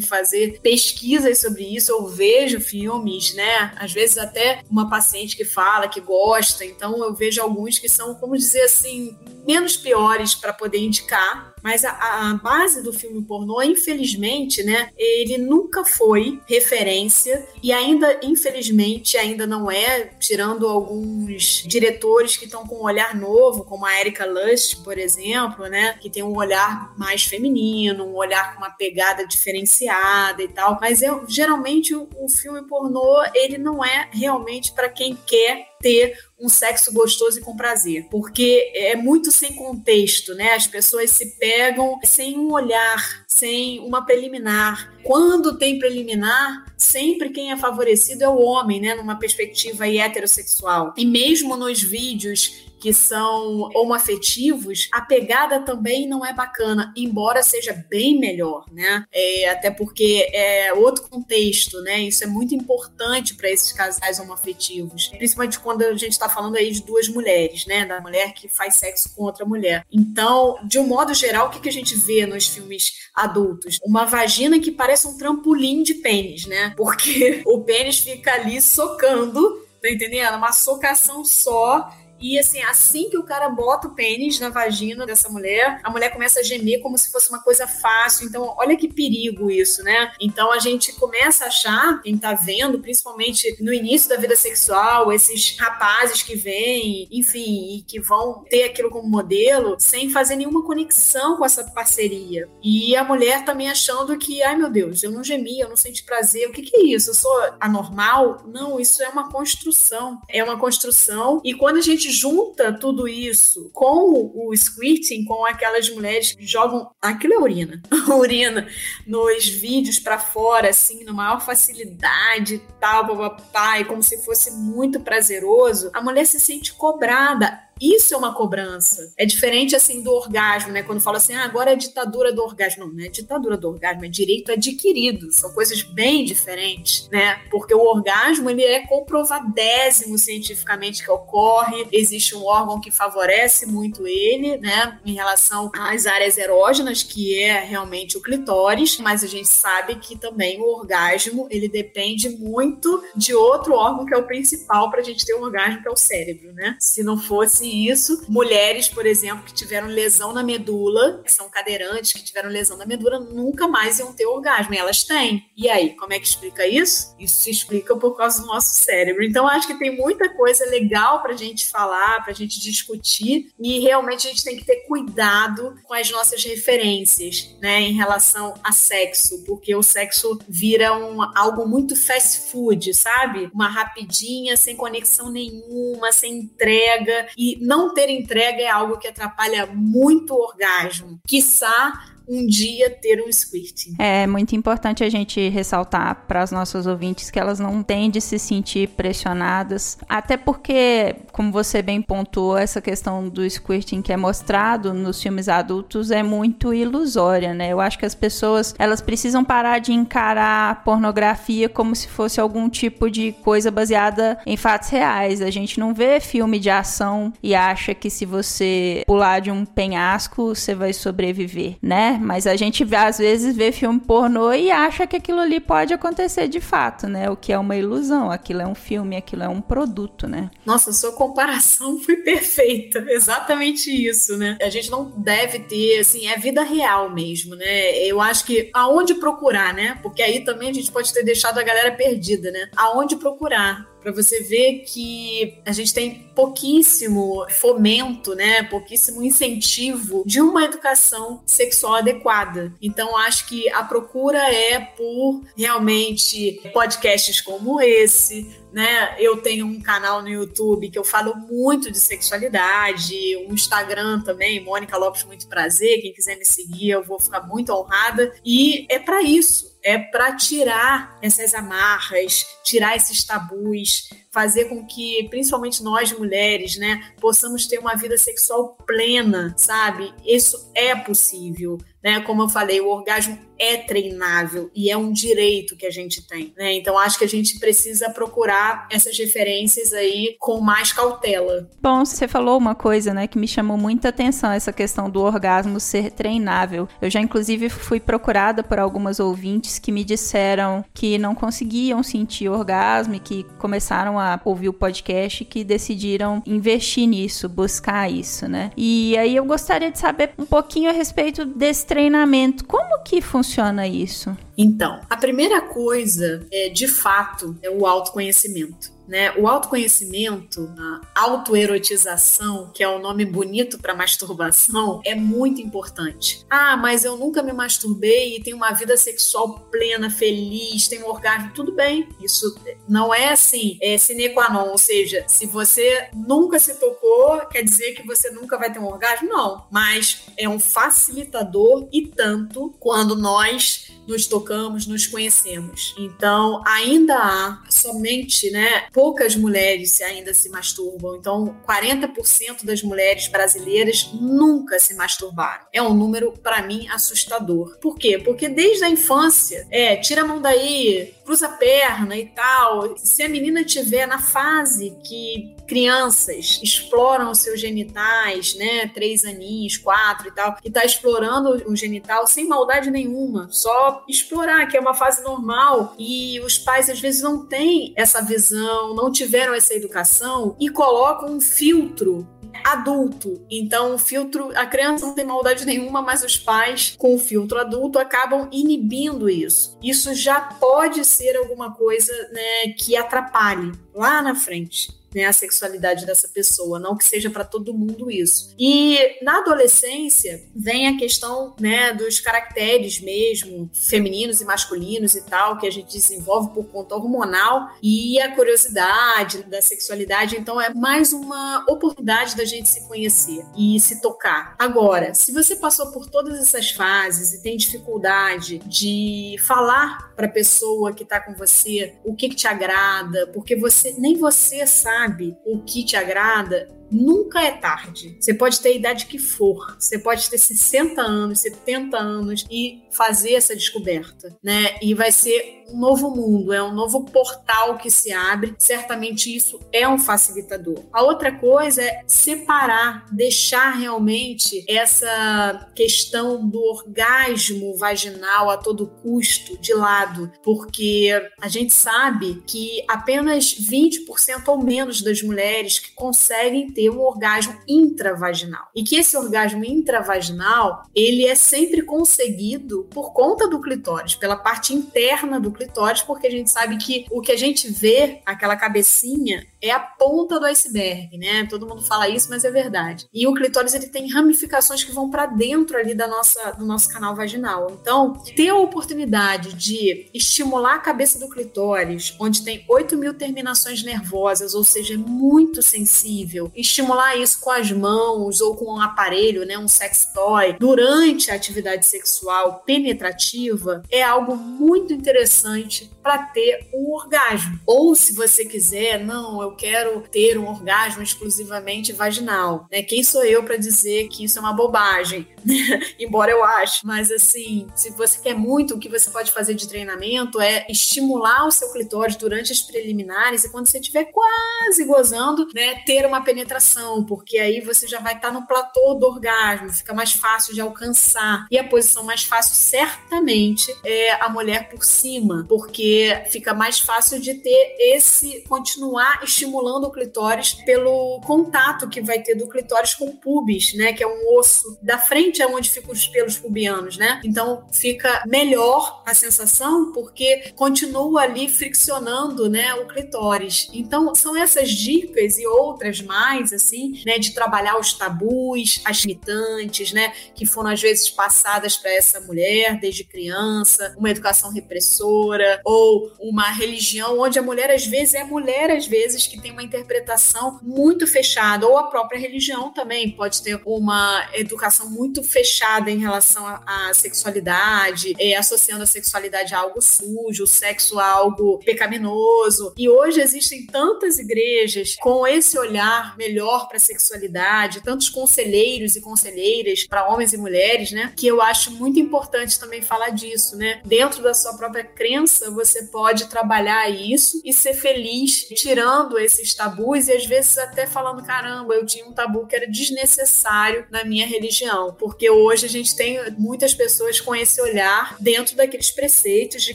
fazer 0.00 0.60
pesquisas 0.60 1.40
sobre 1.40 1.64
isso, 1.64 1.90
eu 1.90 2.06
vejo 2.06 2.60
filmes, 2.60 3.34
né? 3.34 3.72
Às 3.76 3.92
vezes 3.92 4.18
até 4.18 4.62
uma 4.70 4.90
paciente 4.90 5.36
que 5.36 5.44
fala 5.44 5.88
que 5.88 6.00
gosta, 6.00 6.64
então 6.64 7.02
eu 7.02 7.14
vejo 7.14 7.40
alguns 7.40 7.78
que 7.78 7.88
são, 7.88 8.14
como 8.14 8.36
dizer 8.36 8.62
assim, 8.62 9.16
menos 9.46 9.76
piores 9.76 10.34
para 10.34 10.52
poder 10.52 10.78
indicar, 10.78 11.54
mas 11.62 11.84
a, 11.84 11.90
a, 11.90 12.34
base 12.34 12.82
do 12.82 12.92
filme 12.92 13.22
pornô, 13.22 13.62
infelizmente, 13.62 14.62
né, 14.62 14.90
ele 14.96 15.38
nunca 15.38 15.84
foi 15.84 16.40
referência 16.46 17.46
e 17.62 17.72
ainda, 17.72 18.18
infelizmente, 18.22 19.16
ainda 19.16 19.46
não 19.46 19.70
é, 19.70 20.06
tirando 20.18 20.66
alguns 20.66 21.62
diretores 21.66 22.36
que 22.36 22.46
estão 22.46 22.66
com 22.66 22.76
um 22.76 22.84
olhar 22.84 23.14
novo, 23.14 23.64
como 23.64 23.84
a 23.84 24.00
Erika 24.00 24.24
Lust, 24.24 24.82
por 24.82 24.98
exemplo, 24.98 25.66
né, 25.66 25.98
que 26.00 26.09
tem 26.10 26.22
um 26.22 26.36
olhar 26.36 26.92
mais 26.98 27.24
feminino, 27.24 28.04
um 28.04 28.16
olhar 28.16 28.52
com 28.52 28.58
uma 28.58 28.70
pegada 28.70 29.26
diferenciada 29.26 30.42
e 30.42 30.48
tal. 30.48 30.78
Mas 30.80 31.00
eu, 31.02 31.24
geralmente 31.28 31.94
o, 31.94 32.08
o 32.16 32.28
filme 32.28 32.66
pornô, 32.66 33.22
ele 33.34 33.56
não 33.56 33.84
é 33.84 34.08
realmente 34.12 34.72
para 34.72 34.88
quem 34.88 35.16
quer 35.26 35.70
ter 35.80 36.14
um 36.38 36.48
sexo 36.48 36.92
gostoso 36.92 37.38
e 37.38 37.42
com 37.42 37.56
prazer, 37.56 38.06
porque 38.10 38.70
é 38.74 38.94
muito 38.96 39.30
sem 39.32 39.54
contexto, 39.54 40.34
né? 40.34 40.54
As 40.54 40.66
pessoas 40.66 41.10
se 41.10 41.38
pegam 41.38 41.98
sem 42.04 42.38
um 42.38 42.52
olhar, 42.52 43.24
sem 43.26 43.80
uma 43.80 44.04
preliminar. 44.04 44.92
Quando 45.02 45.58
tem 45.58 45.78
preliminar, 45.78 46.66
sempre 46.76 47.30
quem 47.30 47.50
é 47.50 47.56
favorecido 47.56 48.24
é 48.24 48.28
o 48.28 48.38
homem, 48.38 48.80
né? 48.80 48.94
Numa 48.94 49.18
perspectiva 49.18 49.88
heterossexual. 49.88 50.94
E 50.96 51.04
mesmo 51.06 51.56
nos 51.56 51.82
vídeos 51.82 52.69
que 52.80 52.92
são 52.92 53.70
homoafetivos, 53.74 54.88
a 54.92 55.02
pegada 55.02 55.60
também 55.60 56.08
não 56.08 56.24
é 56.24 56.32
bacana, 56.32 56.92
embora 56.96 57.42
seja 57.42 57.84
bem 57.88 58.18
melhor, 58.18 58.64
né? 58.72 59.04
É, 59.12 59.50
até 59.50 59.70
porque 59.70 60.28
é 60.32 60.72
outro 60.72 61.08
contexto, 61.08 61.80
né? 61.82 62.00
Isso 62.00 62.24
é 62.24 62.26
muito 62.26 62.54
importante 62.54 63.34
para 63.34 63.50
esses 63.50 63.72
casais 63.72 64.18
homoafetivos, 64.18 65.08
principalmente 65.08 65.58
quando 65.58 65.82
a 65.82 65.92
gente 65.92 66.12
está 66.12 66.28
falando 66.28 66.56
aí 66.56 66.70
de 66.70 66.82
duas 66.82 67.08
mulheres, 67.08 67.66
né? 67.66 67.84
Da 67.84 68.00
mulher 68.00 68.32
que 68.32 68.48
faz 68.48 68.76
sexo 68.76 69.14
com 69.14 69.24
outra 69.24 69.44
mulher. 69.44 69.84
Então, 69.92 70.56
de 70.64 70.78
um 70.78 70.86
modo 70.86 71.12
geral, 71.12 71.48
o 71.48 71.50
que, 71.50 71.60
que 71.60 71.68
a 71.68 71.72
gente 71.72 71.94
vê 71.96 72.26
nos 72.26 72.48
filmes 72.48 73.08
adultos? 73.14 73.78
Uma 73.84 74.06
vagina 74.06 74.58
que 74.58 74.70
parece 74.70 75.06
um 75.06 75.18
trampolim 75.18 75.82
de 75.82 75.94
pênis, 75.94 76.46
né? 76.46 76.72
Porque 76.76 77.42
o 77.46 77.60
pênis 77.60 77.98
fica 77.98 78.32
ali 78.32 78.62
socando, 78.62 79.66
tá 79.82 79.90
entendendo? 79.90 80.36
Uma 80.36 80.52
socação 80.52 81.24
só 81.24 81.92
e 82.20 82.38
assim, 82.38 82.60
assim 82.62 83.08
que 83.08 83.18
o 83.18 83.24
cara 83.24 83.48
bota 83.48 83.88
o 83.88 83.94
pênis 83.94 84.38
na 84.38 84.48
vagina 84.48 85.06
dessa 85.06 85.28
mulher, 85.28 85.80
a 85.82 85.90
mulher 85.90 86.10
começa 86.10 86.40
a 86.40 86.42
gemer 86.42 86.80
como 86.80 86.98
se 86.98 87.10
fosse 87.10 87.30
uma 87.30 87.42
coisa 87.42 87.66
fácil. 87.66 88.26
Então, 88.26 88.54
olha 88.58 88.76
que 88.76 88.88
perigo 88.88 89.50
isso, 89.50 89.82
né? 89.82 90.12
Então 90.20 90.52
a 90.52 90.58
gente 90.58 90.92
começa 90.92 91.44
a 91.44 91.48
achar, 91.48 92.02
quem 92.02 92.18
tá 92.18 92.34
vendo, 92.34 92.80
principalmente 92.80 93.56
no 93.62 93.72
início 93.72 94.08
da 94.08 94.16
vida 94.16 94.36
sexual, 94.36 95.12
esses 95.12 95.56
rapazes 95.58 96.22
que 96.22 96.36
vêm, 96.36 97.08
enfim, 97.10 97.76
e 97.76 97.82
que 97.82 98.00
vão 98.00 98.44
ter 98.48 98.64
aquilo 98.64 98.90
como 98.90 99.08
modelo, 99.08 99.76
sem 99.78 100.10
fazer 100.10 100.36
nenhuma 100.36 100.64
conexão 100.64 101.36
com 101.36 101.44
essa 101.44 101.64
parceria. 101.64 102.48
E 102.62 102.94
a 102.96 103.04
mulher 103.04 103.44
também 103.44 103.70
achando 103.70 104.16
que, 104.18 104.42
ai 104.42 104.56
meu 104.56 104.70
Deus, 104.70 105.02
eu 105.02 105.10
não 105.10 105.24
gemi, 105.24 105.60
eu 105.60 105.68
não 105.68 105.76
senti 105.76 106.02
prazer, 106.04 106.48
o 106.48 106.52
que, 106.52 106.62
que 106.62 106.76
é 106.76 106.82
isso? 106.94 107.10
Eu 107.10 107.14
sou 107.14 107.32
anormal? 107.58 108.42
Não, 108.46 108.78
isso 108.78 109.02
é 109.02 109.08
uma 109.08 109.30
construção. 109.30 110.20
É 110.28 110.42
uma 110.42 110.58
construção. 110.58 111.40
E 111.44 111.54
quando 111.54 111.76
a 111.76 111.80
gente 111.80 112.09
junta 112.10 112.72
tudo 112.72 113.08
isso 113.08 113.70
com 113.72 114.30
o 114.34 114.54
squirting, 114.54 115.24
com 115.24 115.44
aquelas 115.46 115.88
mulheres 115.88 116.32
que 116.32 116.46
jogam 116.46 116.90
aquilo 117.00 117.34
é 117.34 117.38
urina, 117.38 117.82
urina 118.08 118.68
nos 119.06 119.48
vídeos 119.48 119.98
para 119.98 120.18
fora, 120.18 120.70
assim, 120.70 121.04
na 121.04 121.12
maior 121.12 121.40
facilidade 121.40 122.56
e 122.56 122.58
tal, 122.78 123.16
papai, 123.16 123.84
como 123.84 124.02
se 124.02 124.22
fosse 124.24 124.50
muito 124.52 125.00
prazeroso, 125.00 125.90
a 125.94 126.02
mulher 126.02 126.26
se 126.26 126.40
sente 126.40 126.72
cobrada 126.74 127.69
Isso 127.80 128.12
é 128.12 128.16
uma 128.16 128.34
cobrança. 128.34 129.12
É 129.16 129.24
diferente 129.24 129.74
assim 129.74 130.02
do 130.02 130.12
orgasmo, 130.12 130.70
né? 130.70 130.82
Quando 130.82 131.00
fala 131.00 131.16
assim, 131.16 131.34
ah, 131.34 131.44
agora 131.44 131.72
é 131.72 131.76
ditadura 131.76 132.32
do 132.32 132.42
orgasmo. 132.42 132.84
Não, 132.84 132.92
não 132.92 133.04
é 133.04 133.08
ditadura 133.08 133.56
do 133.56 133.68
orgasmo, 133.68 134.04
é 134.04 134.08
direito 134.08 134.52
adquirido. 134.52 135.32
São 135.32 135.52
coisas 135.52 135.82
bem 135.82 136.24
diferentes, 136.24 137.08
né? 137.10 137.40
Porque 137.50 137.74
o 137.74 137.80
orgasmo 137.80 138.50
ele 138.50 138.62
é 138.62 138.86
comprovadésimo 138.86 140.18
cientificamente 140.18 141.02
que 141.02 141.10
ocorre. 141.10 141.86
Existe 141.90 142.36
um 142.36 142.44
órgão 142.44 142.80
que 142.80 142.90
favorece 142.90 143.64
muito 143.66 144.06
ele, 144.06 144.58
né? 144.58 144.98
Em 145.04 145.14
relação 145.14 145.70
às 145.74 146.06
áreas 146.06 146.36
erógenas, 146.36 147.02
que 147.02 147.40
é 147.42 147.60
realmente 147.60 148.18
o 148.18 148.22
clitóris, 148.22 148.98
mas 148.98 149.24
a 149.24 149.26
gente 149.26 149.48
sabe 149.48 149.94
que 149.96 150.18
também 150.18 150.60
o 150.60 150.64
orgasmo 150.64 151.46
ele 151.50 151.68
depende 151.68 152.28
muito 152.28 153.02
de 153.16 153.34
outro 153.34 153.74
órgão 153.74 154.04
que 154.04 154.14
é 154.14 154.18
o 154.18 154.26
principal 154.26 154.90
para 154.90 155.00
a 155.00 155.04
gente 155.04 155.24
ter 155.24 155.34
um 155.34 155.42
orgasmo, 155.42 155.80
que 155.80 155.88
é 155.88 155.90
o 155.90 155.96
cérebro, 155.96 156.52
né? 156.52 156.76
Se 156.78 157.02
não 157.02 157.16
fosse 157.16 157.69
isso, 157.70 158.24
mulheres, 158.28 158.88
por 158.88 159.06
exemplo, 159.06 159.44
que 159.44 159.54
tiveram 159.54 159.88
lesão 159.88 160.32
na 160.32 160.42
medula, 160.42 161.22
que 161.24 161.32
são 161.32 161.48
cadeirantes, 161.48 162.12
que 162.12 162.22
tiveram 162.22 162.48
lesão 162.48 162.76
na 162.76 162.86
medula, 162.86 163.18
nunca 163.18 163.68
mais 163.68 163.98
iam 163.98 164.12
ter 164.12 164.26
orgasmo. 164.26 164.74
E 164.74 164.78
elas 164.78 165.04
têm. 165.04 165.44
E 165.56 165.68
aí, 165.68 165.94
como 165.96 166.12
é 166.12 166.18
que 166.18 166.26
explica 166.26 166.66
isso? 166.66 167.14
Isso 167.18 167.42
se 167.42 167.50
explica 167.50 167.96
por 167.96 168.16
causa 168.16 168.40
do 168.40 168.46
nosso 168.46 168.74
cérebro. 168.74 169.22
Então, 169.22 169.46
acho 169.46 169.66
que 169.66 169.78
tem 169.78 169.96
muita 169.96 170.28
coisa 170.28 170.64
legal 170.66 171.22
para 171.22 171.32
a 171.32 171.36
gente 171.36 171.68
falar, 171.68 172.22
para 172.22 172.32
a 172.32 172.34
gente 172.34 172.60
discutir, 172.60 173.52
e 173.60 173.78
realmente 173.80 174.26
a 174.26 174.30
gente 174.30 174.44
tem 174.44 174.56
que 174.56 174.64
ter 174.64 174.86
cuidado 174.86 175.76
com 175.84 175.94
as 175.94 176.10
nossas 176.10 176.44
referências, 176.44 177.54
né, 177.60 177.80
em 177.80 177.92
relação 177.92 178.54
a 178.62 178.72
sexo, 178.72 179.44
porque 179.44 179.74
o 179.74 179.82
sexo 179.82 180.38
vira 180.48 180.96
um, 180.96 181.20
algo 181.36 181.66
muito 181.66 181.94
fast 181.96 182.50
food, 182.50 182.92
sabe? 182.94 183.50
Uma 183.54 183.68
rapidinha, 183.68 184.56
sem 184.56 184.76
conexão 184.76 185.30
nenhuma, 185.30 186.12
sem 186.12 186.38
entrega. 186.40 187.28
E 187.36 187.58
não 187.60 187.92
ter 187.92 188.08
entrega 188.08 188.62
é 188.62 188.68
algo 188.68 188.98
que 188.98 189.06
atrapalha 189.06 189.66
muito 189.66 190.34
o 190.34 190.42
orgasmo. 190.42 191.20
Quiçá 191.26 191.92
um 192.30 192.46
dia 192.46 192.88
ter 192.88 193.20
um 193.20 193.32
squirting. 193.32 193.96
É 193.98 194.24
muito 194.24 194.54
importante 194.54 195.02
a 195.02 195.08
gente 195.08 195.48
ressaltar 195.48 196.24
para 196.28 196.42
as 196.42 196.52
nossas 196.52 196.86
ouvintes 196.86 197.28
que 197.28 197.40
elas 197.40 197.58
não 197.58 197.82
têm 197.82 198.08
de 198.08 198.20
se 198.20 198.38
sentir 198.38 198.88
pressionadas, 198.90 199.98
até 200.08 200.36
porque, 200.36 201.16
como 201.32 201.50
você 201.50 201.82
bem 201.82 202.00
pontuou, 202.00 202.56
essa 202.56 202.80
questão 202.80 203.28
do 203.28 203.48
squirting 203.48 204.00
que 204.00 204.12
é 204.12 204.16
mostrado 204.16 204.94
nos 204.94 205.20
filmes 205.20 205.48
adultos 205.48 206.12
é 206.12 206.22
muito 206.22 206.72
ilusória, 206.72 207.52
né? 207.52 207.72
Eu 207.72 207.80
acho 207.80 207.98
que 207.98 208.06
as 208.06 208.14
pessoas 208.14 208.74
elas 208.78 209.00
precisam 209.00 209.44
parar 209.44 209.80
de 209.80 209.92
encarar 209.92 210.70
a 210.70 210.74
pornografia 210.76 211.68
como 211.68 211.96
se 211.96 212.06
fosse 212.06 212.40
algum 212.40 212.68
tipo 212.68 213.10
de 213.10 213.32
coisa 213.32 213.70
baseada 213.72 214.38
em 214.46 214.56
fatos 214.56 214.90
reais. 214.90 215.42
A 215.42 215.50
gente 215.50 215.80
não 215.80 215.92
vê 215.92 216.20
filme 216.20 216.60
de 216.60 216.70
ação 216.70 217.32
e 217.42 217.56
acha 217.56 217.92
que 217.92 218.08
se 218.08 218.24
você 218.24 219.02
pular 219.06 219.40
de 219.40 219.50
um 219.50 219.64
penhasco 219.64 220.54
você 220.54 220.74
vai 220.74 220.92
sobreviver, 220.92 221.76
né? 221.82 222.19
Mas 222.20 222.46
a 222.46 222.54
gente 222.56 222.86
às 222.94 223.18
vezes 223.18 223.56
vê 223.56 223.72
filme 223.72 223.98
pornô 223.98 224.52
e 224.52 224.70
acha 224.70 225.06
que 225.06 225.16
aquilo 225.16 225.40
ali 225.40 225.58
pode 225.58 225.92
acontecer 225.92 226.48
de 226.48 226.60
fato, 226.60 227.08
né? 227.08 227.30
O 227.30 227.36
que 227.36 227.52
é 227.52 227.58
uma 227.58 227.76
ilusão. 227.76 228.30
Aquilo 228.30 228.60
é 228.60 228.66
um 228.66 228.74
filme, 228.74 229.16
aquilo 229.16 229.42
é 229.42 229.48
um 229.48 229.60
produto, 229.60 230.28
né? 230.28 230.50
Nossa, 230.64 230.92
sua 230.92 231.12
comparação 231.12 231.98
foi 231.98 232.16
perfeita. 232.16 233.04
Exatamente 233.10 233.90
isso, 233.90 234.36
né? 234.36 234.58
A 234.60 234.68
gente 234.68 234.90
não 234.90 235.10
deve 235.16 235.60
ter, 235.60 235.98
assim, 235.98 236.26
é 236.26 236.36
vida 236.36 236.62
real 236.62 237.10
mesmo, 237.10 237.56
né? 237.56 237.96
Eu 237.98 238.20
acho 238.20 238.44
que 238.44 238.70
aonde 238.74 239.14
procurar, 239.14 239.74
né? 239.74 239.98
Porque 240.02 240.22
aí 240.22 240.44
também 240.44 240.70
a 240.70 240.74
gente 240.74 240.92
pode 240.92 241.12
ter 241.12 241.22
deixado 241.22 241.58
a 241.58 241.62
galera 241.62 241.92
perdida, 241.92 242.50
né? 242.50 242.68
Aonde 242.76 243.16
procurar? 243.16 243.89
Para 244.00 244.12
você 244.12 244.42
ver 244.42 244.84
que 244.86 245.58
a 245.64 245.72
gente 245.72 245.92
tem 245.92 246.30
pouquíssimo 246.34 247.46
fomento, 247.50 248.34
né, 248.34 248.62
pouquíssimo 248.62 249.22
incentivo 249.22 250.22
de 250.26 250.40
uma 250.40 250.64
educação 250.64 251.42
sexual 251.46 251.96
adequada. 251.96 252.72
Então 252.80 253.16
acho 253.16 253.46
que 253.46 253.68
a 253.70 253.82
procura 253.84 254.38
é 254.52 254.80
por 254.80 255.42
realmente 255.56 256.60
podcasts 256.72 257.40
como 257.40 257.80
esse, 257.80 258.48
né? 258.72 259.16
Eu 259.18 259.38
tenho 259.38 259.66
um 259.66 259.80
canal 259.80 260.22
no 260.22 260.28
YouTube 260.28 260.90
que 260.90 260.98
eu 260.98 261.04
falo 261.04 261.34
muito 261.36 261.90
de 261.90 261.98
sexualidade, 261.98 263.36
um 263.48 263.52
Instagram 263.52 264.20
também, 264.22 264.62
Mônica 264.62 264.96
Lopes 264.96 265.24
muito 265.24 265.48
prazer, 265.48 266.00
quem 266.00 266.12
quiser 266.12 266.36
me 266.36 266.44
seguir, 266.44 266.90
eu 266.90 267.02
vou 267.02 267.20
ficar 267.20 267.46
muito 267.46 267.72
honrada 267.72 268.32
e 268.44 268.86
é 268.88 268.98
para 268.98 269.22
isso 269.22 269.69
é 269.82 269.98
para 269.98 270.36
tirar 270.36 271.18
essas 271.22 271.54
amarras, 271.54 272.44
tirar 272.64 272.96
esses 272.96 273.24
tabus, 273.24 274.10
fazer 274.30 274.66
com 274.66 274.86
que, 274.86 275.26
principalmente 275.28 275.82
nós 275.82 276.12
mulheres, 276.12 276.76
né, 276.76 277.12
possamos 277.20 277.66
ter 277.66 277.78
uma 277.78 277.94
vida 277.94 278.16
sexual 278.16 278.76
plena, 278.86 279.54
sabe? 279.56 280.12
Isso 280.24 280.70
é 280.74 280.94
possível, 280.94 281.78
né? 282.02 282.20
Como 282.20 282.42
eu 282.42 282.48
falei, 282.48 282.80
o 282.80 282.88
orgasmo 282.88 283.38
é 283.58 283.76
treinável 283.76 284.70
e 284.74 284.90
é 284.90 284.96
um 284.96 285.12
direito 285.12 285.76
que 285.76 285.84
a 285.84 285.90
gente 285.90 286.26
tem, 286.26 286.54
né? 286.56 286.74
Então 286.74 286.96
acho 286.98 287.18
que 287.18 287.24
a 287.24 287.28
gente 287.28 287.58
precisa 287.58 288.08
procurar 288.08 288.88
essas 288.90 289.18
referências 289.18 289.92
aí 289.92 290.36
com 290.38 290.60
mais 290.60 290.92
cautela. 290.92 291.68
Bom, 291.80 292.04
você 292.04 292.26
falou 292.26 292.56
uma 292.56 292.74
coisa, 292.74 293.12
né, 293.12 293.26
que 293.26 293.38
me 293.38 293.46
chamou 293.46 293.76
muita 293.76 294.08
atenção 294.08 294.50
essa 294.50 294.72
questão 294.72 295.10
do 295.10 295.20
orgasmo 295.20 295.78
ser 295.78 296.10
treinável. 296.12 296.88
Eu 297.02 297.10
já 297.10 297.20
inclusive 297.20 297.68
fui 297.68 298.00
procurada 298.00 298.62
por 298.62 298.78
algumas 298.78 299.20
ouvintes 299.20 299.78
que 299.78 299.92
me 299.92 300.04
disseram 300.04 300.84
que 300.94 301.18
não 301.18 301.34
conseguiam 301.34 302.02
sentir 302.02 302.48
orgasmo 302.48 303.14
e 303.14 303.20
que 303.20 303.44
começaram 303.58 304.19
a 304.20 304.40
ouvir 304.44 304.68
o 304.68 304.72
podcast 304.72 305.44
que 305.44 305.64
decidiram 305.64 306.42
investir 306.46 307.08
nisso, 307.08 307.48
buscar 307.48 308.10
isso, 308.10 308.46
né? 308.46 308.70
E 308.76 309.16
aí 309.18 309.34
eu 309.34 309.44
gostaria 309.44 309.90
de 309.90 309.98
saber 309.98 310.32
um 310.38 310.46
pouquinho 310.46 310.90
a 310.90 310.92
respeito 310.92 311.44
desse 311.44 311.86
treinamento. 311.86 312.64
Como 312.64 313.02
que 313.02 313.20
funciona 313.20 313.86
isso? 313.86 314.36
Então, 314.56 315.00
a 315.08 315.16
primeira 315.16 315.60
coisa 315.62 316.46
é, 316.52 316.68
de 316.68 316.86
fato, 316.86 317.56
é 317.62 317.70
o 317.70 317.86
autoconhecimento. 317.86 318.92
Né? 319.10 319.32
O 319.36 319.48
autoconhecimento, 319.48 320.72
a 321.12 321.20
autoerotização, 321.20 322.70
que 322.72 322.80
é 322.80 322.88
o 322.88 323.00
nome 323.00 323.24
bonito 323.24 323.76
para 323.76 323.92
masturbação, 323.92 325.00
é 325.04 325.16
muito 325.16 325.60
importante. 325.60 326.46
Ah, 326.48 326.76
mas 326.76 327.04
eu 327.04 327.16
nunca 327.16 327.42
me 327.42 327.52
masturbei 327.52 328.36
e 328.36 328.40
tenho 328.40 328.56
uma 328.56 328.70
vida 328.70 328.96
sexual 328.96 329.66
plena, 329.68 330.08
feliz, 330.08 330.86
tenho 330.86 331.06
um 331.06 331.08
orgasmo, 331.08 331.50
tudo 331.52 331.72
bem. 331.72 332.08
Isso 332.22 332.54
não 332.88 333.12
é 333.12 333.30
assim, 333.30 333.76
é 333.82 333.98
sine 333.98 334.28
qua 334.28 334.48
non, 334.48 334.68
ou 334.68 334.78
seja, 334.78 335.24
se 335.26 335.44
você 335.44 336.08
nunca 336.14 336.60
se 336.60 336.74
tocou, 336.74 337.40
quer 337.46 337.64
dizer 337.64 337.94
que 337.94 338.06
você 338.06 338.30
nunca 338.30 338.56
vai 338.56 338.72
ter 338.72 338.78
um 338.78 338.86
orgasmo? 338.86 339.28
Não, 339.28 339.66
mas 339.72 340.22
é 340.36 340.48
um 340.48 340.60
facilitador 340.60 341.88
e 341.92 342.06
tanto 342.06 342.72
quando 342.78 343.16
nós 343.16 343.90
nos 344.06 344.26
tocamos, 344.26 344.86
nos 344.86 345.06
conhecemos. 345.06 345.94
Então, 345.98 346.62
ainda 346.66 347.16
há 347.16 347.62
somente, 347.68 348.50
né, 348.50 348.86
poucas 349.00 349.34
mulheres 349.34 349.98
ainda 350.02 350.34
se 350.34 350.50
masturbam. 350.50 351.16
Então, 351.16 351.56
40% 351.66 352.66
das 352.66 352.82
mulheres 352.82 353.28
brasileiras 353.28 354.10
nunca 354.12 354.78
se 354.78 354.92
masturbaram. 354.94 355.64
É 355.72 355.80
um 355.80 355.94
número 355.94 356.32
para 356.32 356.60
mim 356.60 356.86
assustador. 356.86 357.78
Por 357.80 357.96
quê? 357.96 358.18
Porque 358.18 358.46
desde 358.46 358.84
a 358.84 358.90
infância, 358.90 359.66
é, 359.70 359.96
tira 359.96 360.20
a 360.20 360.26
mão 360.26 360.38
daí, 360.38 361.14
cruza 361.24 361.46
a 361.46 361.52
perna 361.52 362.14
e 362.14 362.26
tal. 362.26 362.94
Se 362.98 363.22
a 363.22 363.28
menina 363.28 363.64
tiver 363.64 364.04
na 364.04 364.18
fase 364.18 364.94
que 365.02 365.54
crianças 365.66 366.58
exploram 366.60 367.30
os 367.30 367.38
seus 367.38 367.60
genitais, 367.60 368.56
né, 368.56 368.88
três 368.88 369.24
aninhos, 369.24 369.76
quatro 369.76 370.26
e 370.26 370.32
tal, 370.32 370.56
e 370.64 370.68
tá 370.68 370.84
explorando 370.84 371.70
o 371.70 371.76
genital 371.76 372.26
sem 372.26 372.48
maldade 372.48 372.90
nenhuma, 372.90 373.46
só 373.52 374.04
explorar, 374.08 374.66
que 374.66 374.76
é 374.76 374.80
uma 374.80 374.92
fase 374.92 375.22
normal, 375.22 375.94
e 375.96 376.40
os 376.40 376.58
pais 376.58 376.90
às 376.90 376.98
vezes 376.98 377.22
não 377.22 377.46
têm 377.46 377.94
essa 377.96 378.20
visão, 378.20 378.89
não 378.94 379.10
tiveram 379.10 379.54
essa 379.54 379.74
educação 379.74 380.56
e 380.58 380.68
colocam 380.68 381.36
um 381.36 381.40
filtro 381.40 382.26
adulto. 382.64 383.44
Então, 383.50 383.94
o 383.94 383.98
filtro, 383.98 384.50
a 384.56 384.66
criança 384.66 385.06
não 385.06 385.14
tem 385.14 385.24
maldade 385.24 385.64
nenhuma, 385.64 386.02
mas 386.02 386.24
os 386.24 386.36
pais, 386.36 386.94
com 386.98 387.14
o 387.14 387.18
filtro 387.18 387.58
adulto, 387.58 387.98
acabam 387.98 388.48
inibindo 388.52 389.28
isso. 389.28 389.78
Isso 389.82 390.14
já 390.14 390.40
pode 390.40 391.04
ser 391.04 391.36
alguma 391.36 391.74
coisa 391.74 392.12
né, 392.32 392.72
que 392.76 392.96
atrapalhe 392.96 393.72
lá 393.94 394.22
na 394.22 394.34
frente 394.34 395.00
né, 395.14 395.24
a 395.24 395.32
sexualidade 395.32 396.06
dessa 396.06 396.28
pessoa, 396.28 396.78
não 396.78 396.96
que 396.96 397.04
seja 397.04 397.30
para 397.30 397.44
todo 397.44 397.74
mundo 397.74 398.10
isso. 398.10 398.54
E 398.58 399.18
na 399.22 399.38
adolescência 399.38 400.42
vem 400.54 400.88
a 400.88 400.96
questão 400.96 401.54
né, 401.58 401.92
dos 401.92 402.20
caracteres 402.20 403.00
mesmo, 403.00 403.70
femininos 403.72 404.40
e 404.40 404.44
masculinos 404.44 405.14
e 405.14 405.22
tal, 405.22 405.58
que 405.58 405.66
a 405.66 405.70
gente 405.70 405.92
desenvolve 405.92 406.50
por 406.54 406.64
conta 406.66 406.94
hormonal 406.94 407.70
e 407.82 408.20
a 408.20 408.34
curiosidade 408.34 409.42
da 409.44 409.60
sexualidade. 409.60 410.36
Então 410.36 410.60
é 410.60 410.72
mais 410.72 411.12
uma 411.12 411.64
oportunidade 411.68 412.36
da 412.36 412.44
gente 412.44 412.68
se 412.68 412.86
conhecer 412.86 413.44
e 413.56 413.78
se 413.80 414.00
tocar. 414.00 414.54
Agora, 414.58 415.14
se 415.14 415.32
você 415.32 415.56
passou 415.56 415.90
por 415.92 416.08
todas 416.08 416.38
essas 416.38 416.70
fases 416.70 417.34
e 417.34 417.42
tem 417.42 417.56
dificuldade 417.56 418.58
de 418.58 419.36
falar 419.46 420.12
para 420.14 420.26
a 420.26 420.30
pessoa 420.30 420.92
que 420.92 421.02
está 421.02 421.18
com 421.18 421.34
você 421.34 421.94
o 422.04 422.14
que, 422.14 422.28
que 422.28 422.36
te 422.36 422.46
agrada, 422.46 423.26
porque 423.28 423.56
você 423.56 423.89
nem 423.98 424.16
você 424.16 424.66
sabe 424.66 425.36
o 425.44 425.62
que 425.62 425.84
te 425.84 425.96
agrada, 425.96 426.68
nunca 426.90 427.42
é 427.42 427.52
tarde. 427.52 428.16
Você 428.20 428.34
pode 428.34 428.60
ter 428.60 428.70
a 428.70 428.74
idade 428.74 429.06
que 429.06 429.18
for, 429.18 429.76
você 429.78 429.98
pode 429.98 430.28
ter 430.28 430.38
60 430.38 431.00
anos, 431.00 431.40
70 431.40 431.96
anos 431.96 432.46
e 432.50 432.82
fazer 432.90 433.34
essa 433.34 433.54
descoberta, 433.54 434.36
né? 434.42 434.78
E 434.82 434.94
vai 434.94 435.12
ser 435.12 435.60
um 435.72 435.78
novo 435.78 436.10
mundo, 436.10 436.52
é 436.52 436.62
um 436.62 436.74
novo 436.74 437.04
portal 437.04 437.78
que 437.78 437.90
se 437.90 438.12
abre. 438.12 438.54
Certamente 438.58 439.34
isso 439.34 439.60
é 439.72 439.88
um 439.88 439.98
facilitador. 439.98 440.84
A 440.92 441.02
outra 441.02 441.32
coisa 441.32 441.82
é 441.82 442.02
separar, 442.06 443.06
deixar 443.12 443.70
realmente 443.70 444.64
essa 444.68 445.70
questão 445.74 446.48
do 446.48 446.60
orgasmo 446.60 447.76
vaginal 447.76 448.50
a 448.50 448.56
todo 448.56 448.88
custo 449.02 449.56
de 449.58 449.72
lado, 449.72 450.30
porque 450.42 451.10
a 451.40 451.48
gente 451.48 451.72
sabe 451.72 452.42
que 452.46 452.84
apenas 452.88 453.54
20% 453.54 454.48
ou 454.48 454.62
menos 454.62 455.02
das 455.02 455.22
mulheres 455.22 455.78
que 455.78 455.92
conseguem 455.92 456.72
ter 456.80 456.88
um 456.88 457.00
orgasmo 457.00 457.58
intravaginal. 457.68 458.68
E 458.74 458.82
que 458.82 458.96
esse 458.96 459.14
orgasmo 459.14 459.62
intravaginal, 459.62 460.82
ele 460.94 461.26
é 461.26 461.34
sempre 461.34 461.82
conseguido 461.82 462.88
por 462.90 463.12
conta 463.12 463.46
do 463.46 463.60
clitóris, 463.60 464.14
pela 464.14 464.36
parte 464.36 464.72
interna 464.72 465.38
do 465.38 465.52
clitóris, 465.52 466.00
porque 466.00 466.26
a 466.26 466.30
gente 466.30 466.50
sabe 466.50 466.78
que 466.78 467.04
o 467.10 467.20
que 467.20 467.32
a 467.32 467.36
gente 467.36 467.70
vê, 467.70 468.22
aquela 468.24 468.56
cabecinha, 468.56 469.46
é 469.62 469.70
a 469.70 469.78
ponta 469.78 470.40
do 470.40 470.46
iceberg, 470.46 471.18
né? 471.18 471.46
Todo 471.50 471.66
mundo 471.66 471.82
fala 471.82 472.08
isso, 472.08 472.30
mas 472.30 472.44
é 472.44 472.50
verdade. 472.50 473.06
E 473.12 473.26
o 473.26 473.34
clitóris 473.34 473.74
ele 473.74 473.88
tem 473.88 474.10
ramificações 474.10 474.82
que 474.82 474.92
vão 474.92 475.10
para 475.10 475.26
dentro 475.26 475.76
ali 475.76 475.94
da 475.94 476.08
nossa, 476.08 476.52
do 476.52 476.64
nosso 476.64 476.88
canal 476.88 477.14
vaginal. 477.14 477.78
Então, 477.78 478.14
ter 478.34 478.48
a 478.48 478.56
oportunidade 478.56 479.52
de 479.52 480.08
estimular 480.14 480.76
a 480.76 480.78
cabeça 480.78 481.18
do 481.18 481.28
clitóris, 481.28 482.16
onde 482.18 482.42
tem 482.42 482.64
8 482.66 482.96
mil 482.96 483.12
terminações 483.12 483.82
nervosas, 483.82 484.54
ou 484.54 484.64
seja, 484.64 484.94
é 484.94 484.96
muito 484.96 485.60
sensível, 485.60 486.50
estimular 486.70 487.16
isso 487.16 487.40
com 487.40 487.50
as 487.50 487.70
mãos 487.70 488.40
ou 488.40 488.56
com 488.56 488.76
um 488.76 488.80
aparelho, 488.80 489.44
né, 489.44 489.58
um 489.58 489.68
sex 489.68 490.08
toy, 490.14 490.56
durante 490.58 491.30
a 491.30 491.34
atividade 491.34 491.84
sexual 491.84 492.62
penetrativa, 492.64 493.82
é 493.90 494.02
algo 494.02 494.36
muito 494.36 494.92
interessante 494.92 495.90
para 496.02 496.18
ter 496.18 496.68
um 496.72 496.92
orgasmo. 496.92 497.60
Ou 497.66 497.94
se 497.94 498.14
você 498.14 498.44
quiser, 498.44 499.04
não, 499.04 499.42
eu 499.42 499.54
quero 499.54 500.00
ter 500.10 500.38
um 500.38 500.48
orgasmo 500.48 501.02
exclusivamente 501.02 501.92
vaginal, 501.92 502.66
né? 502.70 502.82
Quem 502.82 503.02
sou 503.02 503.24
eu 503.24 503.42
para 503.42 503.56
dizer 503.56 504.08
que 504.08 504.24
isso 504.24 504.38
é 504.38 504.40
uma 504.40 504.52
bobagem? 504.52 505.26
Embora 505.98 506.30
eu 506.30 506.42
ache, 506.42 506.80
mas 506.84 507.10
assim, 507.10 507.66
se 507.74 507.90
você 507.90 508.18
quer 508.20 508.34
muito, 508.34 508.74
o 508.74 508.78
que 508.78 508.88
você 508.88 509.10
pode 509.10 509.30
fazer 509.30 509.54
de 509.54 509.68
treinamento 509.68 510.40
é 510.40 510.66
estimular 510.68 511.46
o 511.46 511.50
seu 511.50 511.70
clitóris 511.72 512.16
durante 512.16 512.52
as 512.52 512.62
preliminares 512.62 513.44
e 513.44 513.50
quando 513.50 513.66
você 513.66 513.78
estiver 513.78 514.04
quase 514.04 514.84
gozando, 514.84 515.48
né, 515.54 515.82
ter 515.84 516.06
uma 516.06 516.22
penetração, 516.22 516.59
porque 517.06 517.38
aí 517.38 517.60
você 517.60 517.86
já 517.86 518.00
vai 518.00 518.14
estar 518.14 518.28
tá 518.28 518.34
no 518.34 518.46
platô 518.46 518.94
do 518.94 519.06
orgasmo, 519.06 519.72
fica 519.72 519.94
mais 519.94 520.12
fácil 520.12 520.54
de 520.54 520.60
alcançar. 520.60 521.46
E 521.50 521.58
a 521.58 521.64
posição 521.64 522.04
mais 522.04 522.24
fácil, 522.24 522.54
certamente, 522.54 523.74
é 523.84 524.12
a 524.22 524.28
mulher 524.28 524.68
por 524.68 524.84
cima, 524.84 525.44
porque 525.48 526.24
fica 526.30 526.54
mais 526.54 526.80
fácil 526.80 527.20
de 527.20 527.34
ter 527.34 527.76
esse 527.78 528.42
continuar 528.48 529.20
estimulando 529.22 529.84
o 529.84 529.90
clitóris 529.90 530.54
pelo 530.54 531.20
contato 531.24 531.88
que 531.88 532.00
vai 532.00 532.20
ter 532.20 532.34
do 532.34 532.48
clitóris 532.48 532.94
com 532.94 533.06
o 533.06 533.16
pubis, 533.16 533.74
né, 533.74 533.92
que 533.92 534.02
é 534.02 534.06
um 534.06 534.38
osso 534.38 534.78
da 534.82 534.98
frente 534.98 535.42
é 535.42 535.46
onde 535.46 535.70
ficam 535.70 535.92
os 535.92 536.06
pelos 536.08 536.38
pubianos, 536.38 536.96
né? 536.96 537.20
Então 537.24 537.64
fica 537.72 538.22
melhor 538.26 539.02
a 539.06 539.14
sensação 539.14 539.92
porque 539.92 540.52
continua 540.54 541.22
ali 541.22 541.48
friccionando, 541.48 542.48
né, 542.48 542.74
o 542.74 542.86
clitóris. 542.86 543.68
Então 543.72 544.14
são 544.14 544.36
essas 544.36 544.70
dicas 544.70 545.38
e 545.38 545.46
outras 545.46 546.00
mais 546.00 546.39
assim, 546.52 547.02
né, 547.04 547.18
de 547.18 547.32
trabalhar 547.34 547.78
os 547.78 547.92
tabus, 547.92 548.80
as 548.84 548.98
limitantes, 548.98 549.92
né, 549.92 550.12
que 550.34 550.46
foram 550.46 550.70
às 550.70 550.80
vezes 550.80 551.10
passadas 551.10 551.76
para 551.76 551.92
essa 551.92 552.20
mulher 552.20 552.78
desde 552.80 553.04
criança, 553.04 553.94
uma 553.96 554.10
educação 554.10 554.50
repressora 554.50 555.60
ou 555.64 556.12
uma 556.18 556.50
religião 556.50 557.18
onde 557.20 557.38
a 557.38 557.42
mulher 557.42 557.70
às 557.70 557.86
vezes 557.86 558.14
é 558.14 558.24
mulher 558.24 558.70
às 558.70 558.86
vezes 558.86 559.26
que 559.26 559.40
tem 559.40 559.52
uma 559.52 559.62
interpretação 559.62 560.58
muito 560.62 561.06
fechada 561.06 561.66
ou 561.66 561.76
a 561.76 561.88
própria 561.88 562.18
religião 562.18 562.72
também 562.72 563.10
pode 563.10 563.42
ter 563.42 563.60
uma 563.64 564.28
educação 564.34 564.88
muito 564.90 565.22
fechada 565.22 565.90
em 565.90 565.98
relação 565.98 566.46
à 566.46 566.90
sexualidade, 566.94 568.14
é, 568.18 568.36
associando 568.36 568.82
a 568.82 568.86
sexualidade 568.86 569.54
a 569.54 569.58
algo 569.58 569.80
sujo, 569.80 570.44
o 570.44 570.46
sexo 570.46 570.98
a 570.98 571.06
algo 571.06 571.58
pecaminoso. 571.64 572.74
E 572.76 572.88
hoje 572.88 573.20
existem 573.20 573.66
tantas 573.66 574.18
igrejas 574.18 574.96
com 575.00 575.26
esse 575.26 575.58
olhar 575.58 576.16
melhor 576.16 576.29
para 576.68 576.76
a 576.76 576.80
sexualidade, 576.80 577.80
tantos 577.80 578.08
conselheiros 578.08 578.96
e 578.96 579.00
conselheiras 579.00 579.84
para 579.84 580.08
homens 580.08 580.32
e 580.32 580.36
mulheres, 580.36 580.92
né? 580.92 581.12
Que 581.16 581.26
eu 581.26 581.40
acho 581.42 581.72
muito 581.72 581.98
importante 581.98 582.58
também 582.58 582.82
falar 582.82 583.10
disso, 583.10 583.56
né? 583.56 583.80
Dentro 583.84 584.22
da 584.22 584.34
sua 584.34 584.56
própria 584.56 584.84
crença, 584.84 585.50
você 585.50 585.84
pode 585.84 586.28
trabalhar 586.28 586.88
isso 586.88 587.40
e 587.44 587.52
ser 587.52 587.74
feliz 587.74 588.46
tirando 588.48 589.18
esses 589.18 589.54
tabus 589.54 590.08
e 590.08 590.12
às 590.12 590.26
vezes 590.26 590.58
até 590.58 590.86
falando: 590.86 591.24
caramba, 591.24 591.74
eu 591.74 591.84
tinha 591.84 592.06
um 592.06 592.12
tabu 592.12 592.46
que 592.46 592.56
era 592.56 592.66
desnecessário 592.66 593.86
na 593.90 594.04
minha 594.04 594.26
religião. 594.26 594.94
Porque 594.98 595.30
hoje 595.30 595.66
a 595.66 595.68
gente 595.68 595.94
tem 595.96 596.18
muitas 596.38 596.74
pessoas 596.74 597.20
com 597.20 597.34
esse 597.34 597.60
olhar 597.60 598.16
dentro 598.20 598.56
daqueles 598.56 598.90
preceitos 598.90 599.62
de 599.62 599.74